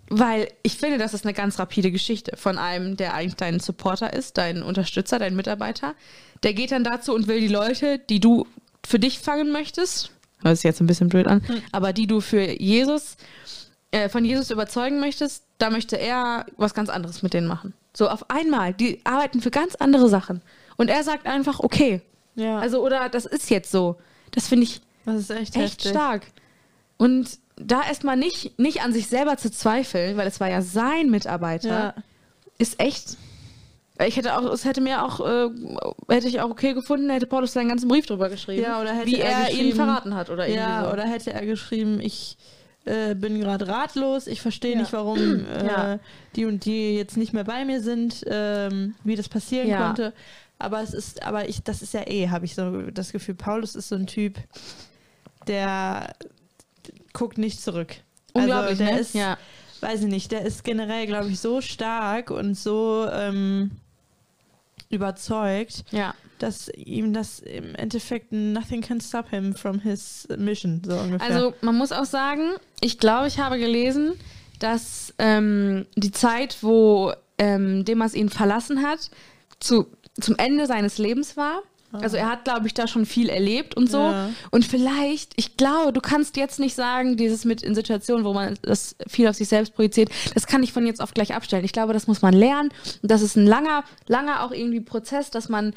weil 0.08 0.48
ich 0.62 0.76
finde, 0.76 0.98
das 0.98 1.14
ist 1.14 1.24
eine 1.24 1.34
ganz 1.34 1.58
rapide 1.58 1.90
Geschichte 1.90 2.36
von 2.36 2.58
einem, 2.58 2.96
der 2.96 3.14
eigentlich 3.14 3.36
dein 3.36 3.60
Supporter 3.60 4.12
ist, 4.12 4.38
dein 4.38 4.62
Unterstützer, 4.62 5.18
dein 5.18 5.34
Mitarbeiter. 5.36 5.94
Der 6.42 6.54
geht 6.54 6.70
dann 6.72 6.84
dazu 6.84 7.14
und 7.14 7.26
will 7.28 7.40
die 7.40 7.48
Leute, 7.48 7.98
die 7.98 8.20
du 8.20 8.46
für 8.86 8.98
dich 8.98 9.18
fangen 9.18 9.50
möchtest, 9.50 10.10
hört 10.42 10.56
sich 10.56 10.64
jetzt 10.64 10.80
ein 10.80 10.86
bisschen 10.86 11.08
blöd 11.08 11.26
an, 11.26 11.42
aber 11.72 11.92
die 11.92 12.06
du 12.06 12.20
für 12.20 12.42
Jesus, 12.42 13.16
äh, 13.90 14.08
von 14.08 14.24
Jesus 14.24 14.50
überzeugen 14.50 15.00
möchtest, 15.00 15.44
da 15.58 15.70
möchte 15.70 15.96
er 15.98 16.46
was 16.56 16.74
ganz 16.74 16.88
anderes 16.88 17.22
mit 17.22 17.34
denen 17.34 17.46
machen. 17.48 17.74
So 17.96 18.08
auf 18.08 18.30
einmal, 18.30 18.74
die 18.74 19.00
arbeiten 19.04 19.40
für 19.40 19.50
ganz 19.50 19.74
andere 19.76 20.08
Sachen. 20.08 20.42
Und 20.76 20.88
er 20.88 21.02
sagt 21.02 21.26
einfach, 21.26 21.60
okay, 21.60 22.02
Ja. 22.34 22.58
also 22.58 22.84
oder 22.84 23.08
das 23.08 23.24
ist 23.24 23.48
jetzt 23.50 23.70
so. 23.70 23.96
Das 24.32 24.46
finde 24.48 24.64
ich 24.64 24.82
das 25.06 25.16
ist 25.16 25.30
echt, 25.30 25.56
echt 25.56 25.64
heftig. 25.64 25.90
stark. 25.90 26.26
Und 26.98 27.38
da 27.56 27.82
erstmal 27.82 28.16
nicht, 28.16 28.58
nicht 28.58 28.82
an 28.82 28.92
sich 28.92 29.06
selber 29.08 29.36
zu 29.36 29.50
zweifeln, 29.50 30.16
weil 30.16 30.26
es 30.26 30.40
war 30.40 30.48
ja 30.48 30.62
sein 30.62 31.10
Mitarbeiter, 31.10 31.68
Ja. 31.68 31.94
ist 32.58 32.80
echt. 32.80 33.16
Ich 34.06 34.16
hätte 34.18 34.36
auch, 34.36 34.44
es 34.52 34.66
hätte 34.66 34.82
mir 34.82 35.02
auch, 35.04 35.20
äh, 35.26 35.48
hätte 36.08 36.28
ich 36.28 36.40
auch 36.40 36.50
okay 36.50 36.74
gefunden, 36.74 37.08
hätte 37.08 37.26
Paulus 37.26 37.54
seinen 37.54 37.68
ganzen 37.70 37.88
Brief 37.88 38.04
drüber 38.04 38.28
geschrieben. 38.28 38.62
Ja, 38.62 38.78
oder 38.80 38.92
hätte 38.92 39.06
wie 39.10 39.20
er 39.20 39.30
er, 39.48 39.50
ihn 39.50 39.74
verraten 39.74 40.14
hat 40.14 40.28
oder 40.28 40.46
Ja, 40.46 40.84
so. 40.84 40.92
oder 40.92 41.04
hätte 41.04 41.32
er 41.32 41.46
geschrieben, 41.46 41.98
ich 42.02 42.36
äh, 42.84 43.14
bin 43.14 43.40
gerade 43.40 43.66
ratlos, 43.68 44.26
ich 44.26 44.42
verstehe 44.42 44.74
Ja. 44.74 44.80
nicht, 44.80 44.92
warum 44.92 45.46
äh, 45.46 45.98
die 46.36 46.44
und 46.44 46.66
die 46.66 46.94
jetzt 46.96 47.16
nicht 47.16 47.32
mehr 47.32 47.44
bei 47.44 47.64
mir 47.64 47.80
sind, 47.80 48.22
ähm, 48.26 48.96
wie 49.02 49.16
das 49.16 49.30
passieren 49.30 49.74
konnte. 49.78 50.12
Aber 50.58 50.82
es 50.82 50.92
ist, 50.92 51.22
aber 51.22 51.48
ich, 51.48 51.62
das 51.62 51.80
ist 51.80 51.94
ja 51.94 52.06
eh, 52.06 52.28
habe 52.28 52.44
ich 52.44 52.54
so 52.54 52.82
das 52.90 53.12
Gefühl, 53.12 53.34
Paulus 53.34 53.74
ist 53.74 53.88
so 53.88 53.94
ein 53.94 54.06
Typ, 54.06 54.38
der 55.46 56.12
guckt 57.16 57.38
nicht 57.38 57.62
zurück. 57.62 57.96
Unglaublich, 58.34 58.72
also 58.72 58.84
der 58.84 58.94
ne? 58.94 59.00
ist, 59.00 59.14
ja. 59.14 59.38
weiß 59.80 60.02
ich 60.02 60.08
nicht, 60.08 60.32
der 60.32 60.42
ist 60.42 60.64
generell, 60.64 61.06
glaube 61.06 61.28
ich, 61.30 61.40
so 61.40 61.62
stark 61.62 62.30
und 62.30 62.54
so 62.54 63.08
ähm, 63.10 63.70
überzeugt, 64.90 65.84
ja. 65.92 66.14
dass 66.38 66.68
ihm 66.68 67.14
das 67.14 67.40
im 67.40 67.74
Endeffekt 67.74 68.32
nothing 68.32 68.82
can 68.82 69.00
stop 69.00 69.30
him 69.30 69.54
from 69.54 69.80
his 69.80 70.28
mission, 70.36 70.82
so 70.84 70.94
ungefähr. 70.98 71.26
Also 71.26 71.54
man 71.62 71.76
muss 71.76 71.90
auch 71.90 72.04
sagen, 72.04 72.50
ich 72.82 72.98
glaube, 72.98 73.28
ich 73.28 73.38
habe 73.38 73.58
gelesen, 73.58 74.12
dass 74.58 75.14
ähm, 75.18 75.86
die 75.96 76.12
Zeit, 76.12 76.58
wo 76.60 77.14
ähm, 77.38 77.86
Demas 77.86 78.12
ihn 78.12 78.28
verlassen 78.28 78.82
hat, 78.82 79.10
zu, 79.58 79.86
zum 80.20 80.36
Ende 80.36 80.66
seines 80.66 80.98
Lebens 80.98 81.38
war. 81.38 81.62
Also 82.02 82.16
er 82.16 82.28
hat, 82.28 82.44
glaube 82.44 82.66
ich, 82.66 82.74
da 82.74 82.86
schon 82.86 83.06
viel 83.06 83.28
erlebt 83.28 83.76
und 83.76 83.90
so. 83.90 83.98
Ja. 83.98 84.30
Und 84.50 84.64
vielleicht, 84.64 85.32
ich 85.36 85.56
glaube, 85.56 85.92
du 85.92 86.00
kannst 86.00 86.36
jetzt 86.36 86.58
nicht 86.58 86.74
sagen, 86.74 87.16
dieses 87.16 87.44
mit 87.44 87.62
in 87.62 87.74
Situationen, 87.74 88.24
wo 88.24 88.32
man 88.32 88.58
das 88.62 88.96
viel 89.06 89.28
auf 89.28 89.36
sich 89.36 89.48
selbst 89.48 89.74
projiziert, 89.74 90.10
das 90.34 90.46
kann 90.46 90.62
ich 90.62 90.72
von 90.72 90.86
jetzt 90.86 91.00
auf 91.00 91.14
gleich 91.14 91.34
abstellen. 91.34 91.64
Ich 91.64 91.72
glaube, 91.72 91.92
das 91.92 92.06
muss 92.06 92.22
man 92.22 92.34
lernen. 92.34 92.70
Und 93.02 93.10
das 93.10 93.22
ist 93.22 93.36
ein 93.36 93.46
langer, 93.46 93.84
langer 94.06 94.44
auch 94.44 94.52
irgendwie 94.52 94.80
Prozess, 94.80 95.30
dass 95.30 95.48
man 95.48 95.74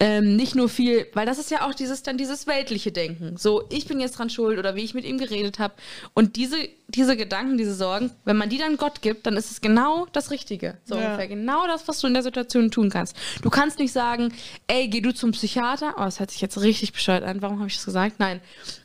ähm, 0.00 0.36
nicht 0.36 0.54
nur 0.54 0.68
viel, 0.68 1.08
weil 1.14 1.26
das 1.26 1.38
ist 1.38 1.50
ja 1.50 1.66
auch 1.66 1.74
dieses 1.74 2.04
dann 2.04 2.16
dieses 2.16 2.46
weltliche 2.46 2.92
Denken. 2.92 3.36
So, 3.36 3.64
ich 3.68 3.86
bin 3.86 3.98
jetzt 3.98 4.16
dran 4.16 4.30
schuld 4.30 4.56
oder 4.58 4.76
wie 4.76 4.82
ich 4.84 4.94
mit 4.94 5.04
ihm 5.04 5.18
geredet 5.18 5.58
habe. 5.58 5.74
Und 6.14 6.36
diese, 6.36 6.56
diese 6.86 7.16
Gedanken, 7.16 7.58
diese 7.58 7.74
Sorgen, 7.74 8.12
wenn 8.24 8.36
man 8.36 8.48
die 8.48 8.58
dann 8.58 8.76
Gott 8.76 9.02
gibt, 9.02 9.26
dann 9.26 9.36
ist 9.36 9.50
es 9.50 9.60
genau 9.60 10.06
das 10.12 10.30
Richtige. 10.30 10.78
So 10.84 10.94
Ja. 10.94 11.06
ungefähr 11.06 11.26
genau 11.26 11.66
das, 11.66 11.88
was 11.88 11.98
du 12.00 12.06
in 12.06 12.14
der 12.14 12.22
Situation 12.22 12.70
tun 12.70 12.90
kannst. 12.90 13.16
Du 13.42 13.50
kannst 13.50 13.80
nicht 13.80 13.92
sagen, 13.92 14.32
ey, 14.68 14.86
geh 14.86 15.00
du 15.00 15.12
zum 15.12 15.32
Psychiater. 15.32 15.94
Oh, 15.96 16.02
das 16.04 16.20
hört 16.20 16.30
sich 16.30 16.40
jetzt 16.40 16.60
richtig 16.60 16.92
bescheuert 16.92 17.24
an. 17.24 17.42
Warum 17.42 17.58
habe 17.58 17.68
ich 17.68 17.74
das 17.74 17.84
gesagt? 17.84 18.20
Nein. 18.20 18.40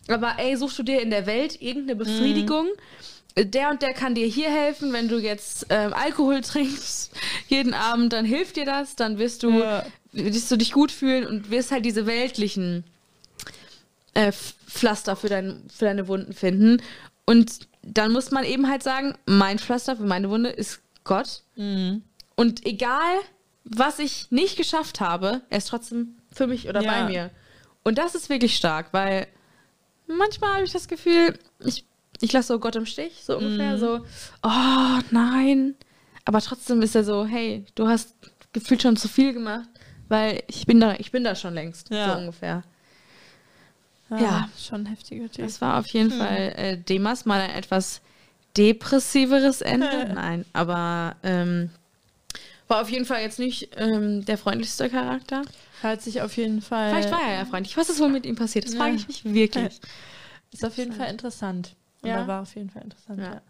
Aber 0.08 0.34
ey, 0.40 0.58
suchst 0.58 0.80
du 0.80 0.84
dir 0.84 1.00
in 1.00 1.12
der 1.12 1.28
Welt 1.28 1.62
irgendeine 1.62 1.96
Befriedigung? 1.96 2.68
Der 3.38 3.70
und 3.70 3.82
der 3.84 3.94
kann 3.94 4.16
dir 4.16 4.26
hier 4.28 4.50
helfen, 4.50 4.94
wenn 4.94 5.08
du 5.08 5.18
jetzt 5.20 5.68
ähm, 5.70 5.94
Alkohol 5.94 6.42
trinkst 6.42 7.12
jeden 7.50 7.76
Abend, 7.76 8.14
dann 8.14 8.26
hilft 8.26 8.56
dir 8.56 8.66
das, 8.66 8.96
dann 8.96 9.20
wirst 9.20 9.44
du 9.44 9.60
Ja. 9.60 9.86
Wirst 10.14 10.50
du 10.52 10.58
dich 10.58 10.72
gut 10.72 10.92
fühlen 10.92 11.26
und 11.28 11.50
wirst 11.52 11.72
halt 11.72 11.86
diese 11.86 12.06
weltlichen 12.06 12.84
äh, 14.14 14.32
Pflaster 14.32 15.16
für, 15.16 15.30
dein, 15.30 15.64
für 15.74 15.86
deine 15.86 16.08
Wunden 16.08 16.34
finden. 16.34 16.82
Und 17.26 17.68
dann 17.82 18.12
muss 18.12 18.32
man 18.32 18.44
eben 18.46 18.70
halt 18.70 18.84
sagen, 18.84 19.16
mein 19.26 19.60
Pflaster 19.60 19.96
für 19.98 20.04
meine 20.06 20.30
Wunde 20.30 20.50
ist 20.50 20.82
Gott. 21.04 21.44
Und 22.36 22.66
egal, 22.66 23.16
was 23.66 24.00
ich 24.00 24.28
nicht 24.32 24.58
geschafft 24.58 25.00
habe, 25.00 25.42
er 25.50 25.58
ist 25.58 25.68
trotzdem 25.70 26.16
für 26.32 26.48
mich 26.48 26.68
oder 26.70 26.82
Ja. 26.82 26.92
bei 26.92 27.06
mir. 27.10 27.30
Und 27.84 27.98
das 27.98 28.16
ist 28.16 28.30
wirklich 28.30 28.56
stark, 28.56 28.88
weil 28.94 29.28
manchmal 30.08 30.54
habe 30.56 30.64
ich 30.64 30.72
das 30.72 30.88
Gefühl, 30.88 31.38
ich, 31.60 31.86
ich 32.22 32.32
lasse 32.34 32.50
so 32.50 32.60
Gott 32.60 32.76
im 32.76 32.86
Stich, 32.86 33.24
so 33.26 33.38
ungefähr 33.38 33.78
so, 33.78 34.06
oh 34.44 35.00
nein. 35.12 35.76
Aber 36.26 36.40
trotzdem 36.40 36.82
ist 36.82 36.96
er 36.96 37.04
so, 37.04 37.26
hey, 37.26 37.66
du 37.76 37.88
hast 37.88 38.16
gefühlt 38.54 38.82
schon 38.82 38.96
zu 38.96 39.08
viel 39.10 39.34
gemacht, 39.34 39.68
weil 40.10 40.44
ich 40.48 40.66
bin 40.66 40.80
da, 40.80 40.94
ich 40.96 41.12
bin 41.12 41.24
da 41.24 41.36
schon 41.36 41.54
längst, 41.54 41.90
Ja. 41.90 42.14
so 42.14 42.20
ungefähr. 42.20 42.64
ja, 44.10 44.18
ja. 44.20 44.50
schon 44.58 44.82
ein 44.82 44.86
heftiger 44.88 45.30
Typ. 45.32 45.46
Das 45.46 45.62
war 45.62 45.80
auf 45.80 45.88
jeden 45.88 46.12
Fall 46.12 46.54
äh, 46.56 46.78
Demas 46.78 47.26
mal 47.26 47.42
ein 47.42 47.50
etwas 47.52 48.02
depressiveres 48.58 49.62
Ende. 49.62 50.10
Nein, 50.14 50.46
aber 50.54 51.16
ähm, 51.24 51.70
war 52.68 52.82
auf 52.82 52.90
jeden 52.90 53.06
Fall 53.06 53.22
jetzt 53.22 53.40
nicht 53.40 53.70
ähm, 53.78 54.26
der 54.26 54.38
freundlichste 54.38 54.90
Charakter. 54.90 55.42
Hört 55.82 56.02
sich 56.02 56.22
auf 56.22 56.38
jeden 56.38 56.62
Fall. 56.62 56.92
Vielleicht 56.92 57.12
war 57.12 57.22
er 57.22 57.34
ja 57.40 57.46
freundlich. 57.46 57.76
Was 57.76 57.90
ist 57.90 58.00
wohl 58.00 58.10
mit 58.10 58.26
ihm 58.26 58.36
passiert? 58.36 58.66
Das 58.66 58.74
Ja. 58.74 58.80
frage 58.80 58.96
ich 58.96 59.08
mich 59.08 59.26
wirklich. 59.26 59.80
Ist 60.52 60.64
auf 60.64 60.78
jeden 60.78 60.94
Fall 60.94 61.10
interessant. 61.10 61.76
Ja. 62.04 62.20
Ja. 62.22 62.28
war 62.28 62.42
auf 62.44 62.54
jeden 62.56 62.70
Fall 62.70 62.84
interessant. 62.84 63.20
Ja. 63.20 63.34
Ja. 63.34 63.42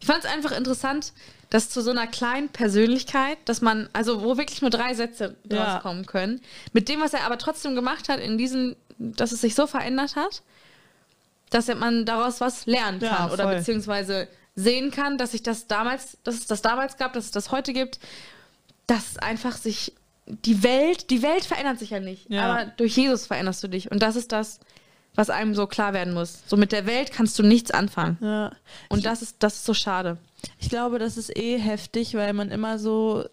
Ich 0.00 0.06
fand 0.06 0.24
es 0.24 0.30
einfach 0.30 0.52
interessant, 0.52 1.12
dass 1.50 1.70
zu 1.70 1.80
so 1.80 1.90
einer 1.90 2.06
kleinen 2.06 2.48
Persönlichkeit, 2.48 3.38
dass 3.44 3.60
man, 3.60 3.88
also 3.92 4.22
wo 4.22 4.36
wirklich 4.36 4.60
nur 4.62 4.70
drei 4.70 4.94
Sätze 4.94 5.36
Ja. 5.50 5.74
rauskommen 5.74 6.06
können, 6.06 6.40
mit 6.72 6.88
dem, 6.88 7.00
was 7.00 7.14
er 7.14 7.24
aber 7.24 7.38
trotzdem 7.38 7.74
gemacht 7.74 8.08
hat, 8.08 8.18
in 8.20 8.36
diesen, 8.36 8.74
dass 8.98 9.32
es 9.32 9.40
sich 9.40 9.54
so 9.54 9.66
verändert 9.66 10.16
hat, 10.16 10.42
dass 11.50 11.68
man 11.68 12.04
daraus 12.04 12.40
was 12.40 12.66
lernen 12.66 13.00
Ja, 13.00 13.14
kann 13.16 13.30
oder 13.30 13.44
voll. 13.44 13.56
beziehungsweise 13.56 14.28
sehen 14.56 14.90
kann, 14.90 15.18
dass 15.18 15.32
sich 15.32 15.42
das 15.42 15.66
damals, 15.68 16.18
dass 16.24 16.34
es 16.34 16.46
das 16.46 16.62
damals 16.62 16.96
gab, 16.96 17.12
dass 17.12 17.26
es 17.26 17.30
das 17.30 17.52
heute 17.52 17.72
gibt, 17.72 18.00
dass 18.88 19.16
einfach 19.18 19.56
sich 19.56 19.92
die 20.26 20.64
Welt, 20.64 21.10
die 21.10 21.22
Welt 21.22 21.44
verändert 21.44 21.78
sich 21.78 21.90
ja 21.90 22.00
nicht, 22.00 22.28
Ja. 22.30 22.42
aber 22.50 22.64
durch 22.76 22.96
Jesus 22.96 23.26
veränderst 23.26 23.62
du 23.62 23.68
dich 23.68 23.90
und 23.92 24.00
das 24.02 24.16
ist 24.16 24.32
das, 24.32 24.58
was 25.16 25.30
einem 25.30 25.54
so 25.54 25.66
klar 25.66 25.92
werden 25.92 26.14
muss. 26.14 26.42
So 26.46 26.56
mit 26.56 26.70
der 26.72 26.86
Welt 26.86 27.10
kannst 27.12 27.38
du 27.38 27.42
nichts 27.42 27.70
anfangen. 27.72 28.18
Ja. 28.20 28.52
Und 28.88 29.04
das 29.04 29.22
ist, 29.22 29.36
das 29.40 29.56
ist 29.56 29.64
so 29.64 29.74
schade. 29.74 30.18
Ich 30.58 30.68
glaube, 30.68 30.98
das 30.98 31.16
ist 31.16 31.36
eh 31.36 31.58
heftig, 31.58 32.14
weil 32.14 32.32
man 32.32 32.50
immer 32.50 32.78
so, 32.78 33.24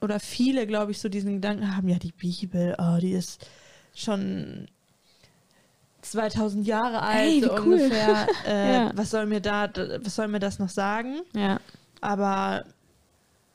oder 0.00 0.20
viele, 0.20 0.66
glaube 0.66 0.92
ich, 0.92 1.00
so 1.00 1.08
diesen 1.08 1.34
Gedanken 1.36 1.74
haben, 1.76 1.88
ja, 1.88 1.98
die 1.98 2.12
Bibel, 2.12 2.74
oh, 2.78 2.98
die 3.00 3.12
ist 3.12 3.46
schon 3.94 4.68
2000 6.02 6.66
Jahre 6.66 7.02
alt, 7.02 7.18
Ey, 7.20 7.40
so 7.40 7.52
cool. 7.54 7.74
ungefähr. 7.74 8.26
Äh, 8.46 8.72
Ja. 8.74 8.90
Was 8.94 9.10
soll 9.10 9.26
mir 9.26 9.40
da, 9.40 9.68
was 10.02 10.14
soll 10.14 10.28
mir 10.28 10.38
das 10.40 10.58
noch 10.58 10.68
sagen? 10.68 11.20
Ja. 11.34 11.58
Aber 12.00 12.64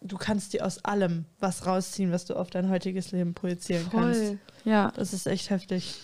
du 0.02 0.18
kannst 0.18 0.54
dir 0.54 0.66
aus 0.66 0.84
allem 0.84 1.26
was 1.40 1.66
rausziehen, 1.66 2.12
was 2.12 2.26
du 2.26 2.36
auf 2.36 2.50
dein 2.50 2.70
heutiges 2.70 3.12
Leben 3.12 3.34
projizieren 3.34 3.88
kannst. 3.92 4.36
Ja. 4.66 4.92
Das 4.96 5.14
ist 5.14 5.28
echt 5.28 5.50
heftig. 5.50 5.96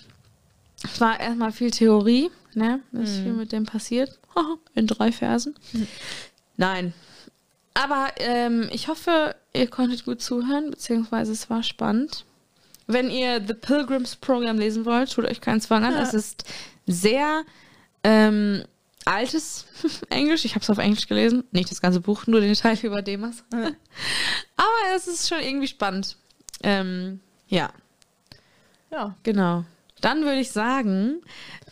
Es 0.84 1.02
war 1.02 1.20
erstmal 1.20 1.52
viel 1.52 1.72
Theorie, 1.72 2.30
ne? 2.54 2.82
Was 2.92 3.10
Mhm. 3.10 3.24
viel 3.24 3.34
mit 3.34 3.52
dem 3.52 3.66
passiert. 3.66 4.20
In 4.76 4.88
drei 4.88 5.12
Versen. 5.12 5.56
Nein. 6.56 6.94
Aber 7.74 8.10
ähm, 8.18 8.70
ich 8.72 8.88
hoffe, 8.88 9.36
ihr 9.54 9.68
konntet 9.68 10.06
gut 10.06 10.22
zuhören, 10.22 10.72
beziehungsweise 10.72 11.32
es 11.32 11.50
war 11.50 11.64
spannend. 11.64 12.26
Wenn 12.88 13.10
ihr 13.12 13.42
The 13.46 13.54
Pilgrims 13.54 14.16
Program 14.16 14.58
lesen 14.58 14.86
wollt, 14.86 15.12
tut 15.12 15.26
euch 15.26 15.42
keinen 15.42 15.62
Zwang 15.62 15.84
an. 15.84 15.94
Ja. 15.94 16.02
Es 16.02 16.14
ist 16.14 16.46
sehr 16.86 17.44
ähm, 18.04 18.64
altes 19.06 19.66
Englisch. 20.10 20.46
Ich 20.46 20.56
habe 20.56 20.64
es 20.64 20.70
auf 20.70 20.78
Englisch 20.78 21.08
gelesen. 21.08 21.44
Nicht 21.52 21.70
das 21.70 21.82
ganze 21.82 22.00
Buch, 22.00 22.26
nur 22.28 22.40
den 22.40 22.54
Teil 22.54 22.78
über 22.84 23.02
Demas. 23.02 23.44
Ja. 23.52 23.60
Aber 24.56 24.96
es 24.96 25.08
ist 25.08 25.28
schon 25.28 25.40
irgendwie 25.40 25.68
spannend. 25.68 26.18
Ähm, 26.64 27.20
ja. 27.48 27.72
Ja. 28.92 29.16
Genau. 29.24 29.66
Dann 30.02 30.22
würde 30.24 30.40
ich 30.40 30.52
sagen, 30.52 31.22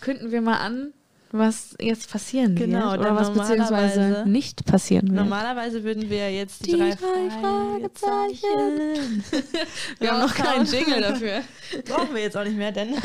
könnten 0.02 0.32
wir 0.32 0.42
mal 0.42 0.58
an, 0.58 0.94
was 1.32 1.76
jetzt 1.82 2.10
passieren 2.12 2.56
Genau, 2.56 2.92
wird. 2.92 3.02
Oder 3.02 3.16
was 3.16 3.34
beziehungsweise 3.34 4.24
nicht 4.26 4.66
passieren 4.66 5.08
wird. 5.10 5.18
Normalerweise 5.18 5.84
würden 5.84 6.10
wir 6.10 6.32
jetzt 6.32 6.66
die, 6.66 6.72
Die 6.72 6.78
drei, 6.78 6.92
drei 6.92 7.30
Fragezeichen. 7.42 9.24
wir 10.00 10.12
haben 10.12 10.20
noch 10.22 10.34
keinen. 10.34 10.66
Jingle 10.66 11.02
dafür. 11.02 11.42
Brauchen 11.86 12.16
wir 12.16 12.22
jetzt 12.22 12.38
auch 12.38 12.44
nicht 12.46 12.56
mehr, 12.58 12.72
denn. 12.72 12.96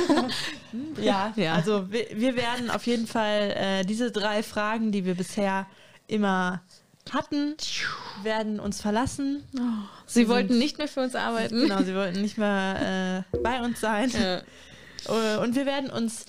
ja, 1.03 1.33
Ja. 1.37 1.55
also 1.55 1.91
wir, 1.91 2.07
wir 2.15 2.37
werden 2.37 2.71
auf 2.71 2.87
jeden 2.87 3.07
Fall 3.09 3.53
äh, 3.57 3.85
diese 3.85 4.11
drei 4.13 4.43
Fragen, 4.43 4.93
die 4.93 5.05
wir 5.05 5.15
bisher 5.15 5.67
immer 6.07 6.63
hatten, 7.11 7.57
werden 8.23 8.61
uns 8.61 8.81
verlassen. 8.81 9.43
Sie 10.07 10.21
sind- 10.21 10.29
wollten 10.29 10.59
nicht 10.59 10.79
mehr 10.79 10.87
für 10.89 11.01
uns 11.01 11.17
arbeiten. 11.17 11.63
Genau, 11.63 11.83
sie 11.83 11.95
wollten 11.97 12.21
nicht 12.23 12.39
mehr 12.39 13.25
äh, 13.33 13.39
bei 13.39 13.61
uns 13.63 13.81
sein. 13.81 14.11
Ja. 14.11 14.43
Äh, 15.09 15.39
Und 15.39 15.55
wir 15.57 15.67
werden 15.67 15.91
uns 15.91 16.27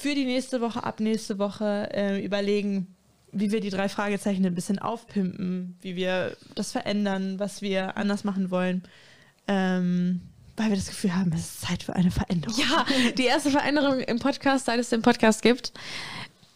für 0.00 0.14
die 0.14 0.24
nächste 0.24 0.60
Woche, 0.60 0.84
ab 0.84 1.00
nächste 1.00 1.38
Woche 1.38 1.88
äh, 1.92 2.24
überlegen, 2.24 2.94
wie 3.32 3.50
wir 3.50 3.60
die 3.60 3.70
drei 3.70 3.88
Fragezeichen 3.88 4.44
ein 4.46 4.54
bisschen 4.54 4.78
aufpimpen, 4.78 5.76
wie 5.80 5.96
wir 5.96 6.36
das 6.54 6.72
verändern, 6.72 7.38
was 7.38 7.62
wir 7.62 7.96
anders 7.96 8.22
machen 8.24 8.50
wollen. 8.50 8.82
Ähm, 9.48 10.20
weil 10.56 10.68
wir 10.68 10.76
das 10.76 10.86
Gefühl 10.86 11.14
haben, 11.16 11.32
es 11.32 11.40
ist 11.40 11.60
Zeit 11.62 11.82
für 11.82 11.96
eine 11.96 12.10
Veränderung. 12.12 12.56
ja, 12.58 12.86
die 13.18 13.24
erste 13.24 13.50
Veränderung 13.50 13.98
im 14.00 14.18
Podcast, 14.20 14.66
seit 14.66 14.78
es 14.78 14.88
den 14.90 15.02
Podcast 15.02 15.42
gibt. 15.42 15.72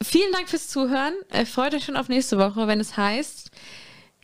Vielen 0.01 0.31
Dank 0.33 0.49
fürs 0.49 0.69
Zuhören. 0.69 1.15
Äh, 1.31 1.45
freut 1.45 1.75
euch 1.75 1.85
schon 1.85 1.97
auf 1.97 2.09
nächste 2.09 2.39
Woche, 2.39 2.69
wenn 2.69 2.79
es 2.79 2.97
heißt 2.97 3.51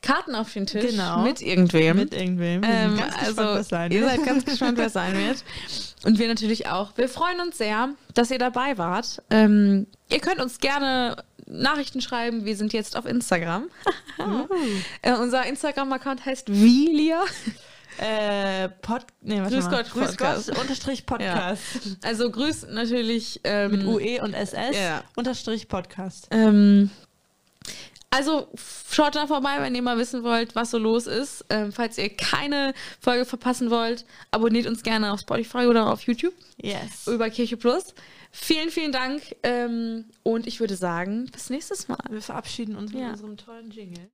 Karten 0.03 0.35
auf 0.37 0.53
den 0.53 0.66
Tisch 0.66 0.90
Genau. 0.90 1.22
mit 1.22 1.40
irgendwem. 1.42 1.96
Mit 1.96 2.14
irgendwem. 2.14 2.62
Ähm, 2.62 2.96
ganz 2.96 3.16
gespannt, 3.18 3.38
also, 3.72 3.77
ihr 3.77 4.00
wird. 4.03 4.11
seid 4.11 4.24
ganz 4.27 4.44
gespannt, 4.44 4.79
wer 4.79 4.87
es 4.87 4.92
sein 4.92 5.14
wird. 5.27 5.42
Und 6.04 6.18
wir 6.18 6.28
natürlich 6.28 6.66
auch. 6.68 6.96
Wir 6.96 7.08
freuen 7.08 7.40
uns 7.40 7.58
sehr, 7.58 7.90
dass 8.14 8.30
ihr 8.30 8.38
dabei 8.38 8.76
wart. 8.78 9.22
Ähm, 9.30 9.86
ihr 10.10 10.20
könnt 10.20 10.40
uns 10.40 10.58
gerne 10.58 11.16
Nachrichten 11.46 12.00
schreiben. 12.00 12.44
Wir 12.44 12.56
sind 12.56 12.72
jetzt 12.72 12.96
auf 12.96 13.06
Instagram. 13.06 13.68
äh, 15.02 15.12
unser 15.14 15.46
Instagram-Account 15.46 16.24
heißt 16.24 16.50
Vilia. 16.50 17.22
Äh, 17.98 18.70
Pod, 18.82 19.06
nee, 19.20 19.38
Grüß. 19.38 19.70
Gott, 19.70 19.90
Grüß 19.90 20.08
Podcast. 20.08 20.48
Gott, 20.48 20.58
unterstrich 20.58 21.06
Podcast. 21.06 21.62
Also 22.02 22.28
grüß 22.30 22.66
natürlich 22.70 23.40
ähm, 23.44 23.70
Mit 23.70 23.84
UE 23.84 24.20
und 24.20 24.34
SS, 24.34 24.74
Ja. 24.76 25.04
unterstrich 25.14 25.68
Podcast. 25.68 26.26
Ähm, 26.32 26.90
also 28.14 28.48
schaut 28.90 29.14
da 29.16 29.27
vorbei, 29.27 29.57
wenn 29.61 29.74
ihr 29.74 29.83
mal 29.83 29.98
wissen 29.98 30.22
wollt, 30.22 30.55
was 30.55 30.70
so 30.70 30.79
los 30.79 31.07
ist. 31.07 31.44
Ähm, 31.50 31.72
falls 31.72 31.98
ihr 31.98 32.09
keine 32.14 32.72
Folge 33.00 33.24
verpassen 33.24 33.70
wollt, 33.70 34.05
abonniert 34.31 34.66
uns 34.66 34.83
gerne 34.83 35.12
auf 35.12 35.20
Spotify 35.20 35.66
oder 35.66 35.92
auf 35.92 36.03
YouTube 36.03 36.35
Yes. 36.57 37.07
über 37.07 37.29
Kirche 37.31 37.57
Plus. 37.57 37.94
Vielen, 38.31 38.70
vielen 38.70 38.92
Dank 38.92 39.22
ähm, 39.42 40.07
und 40.22 40.46
ich 40.46 40.61
würde 40.61 40.77
sagen, 40.77 41.27
bis 41.33 41.50
nächstes 41.50 41.88
Mal. 41.88 41.98
Wir 42.11 42.22
verabschieden 42.22 42.77
uns 42.77 42.92
Ja. 42.92 43.00
mit 43.00 43.11
unserem 43.12 43.37
tollen 43.37 43.70
Jingle. 43.70 44.11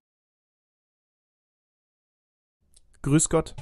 Grüß 3.02 3.28
Gott. 3.30 3.54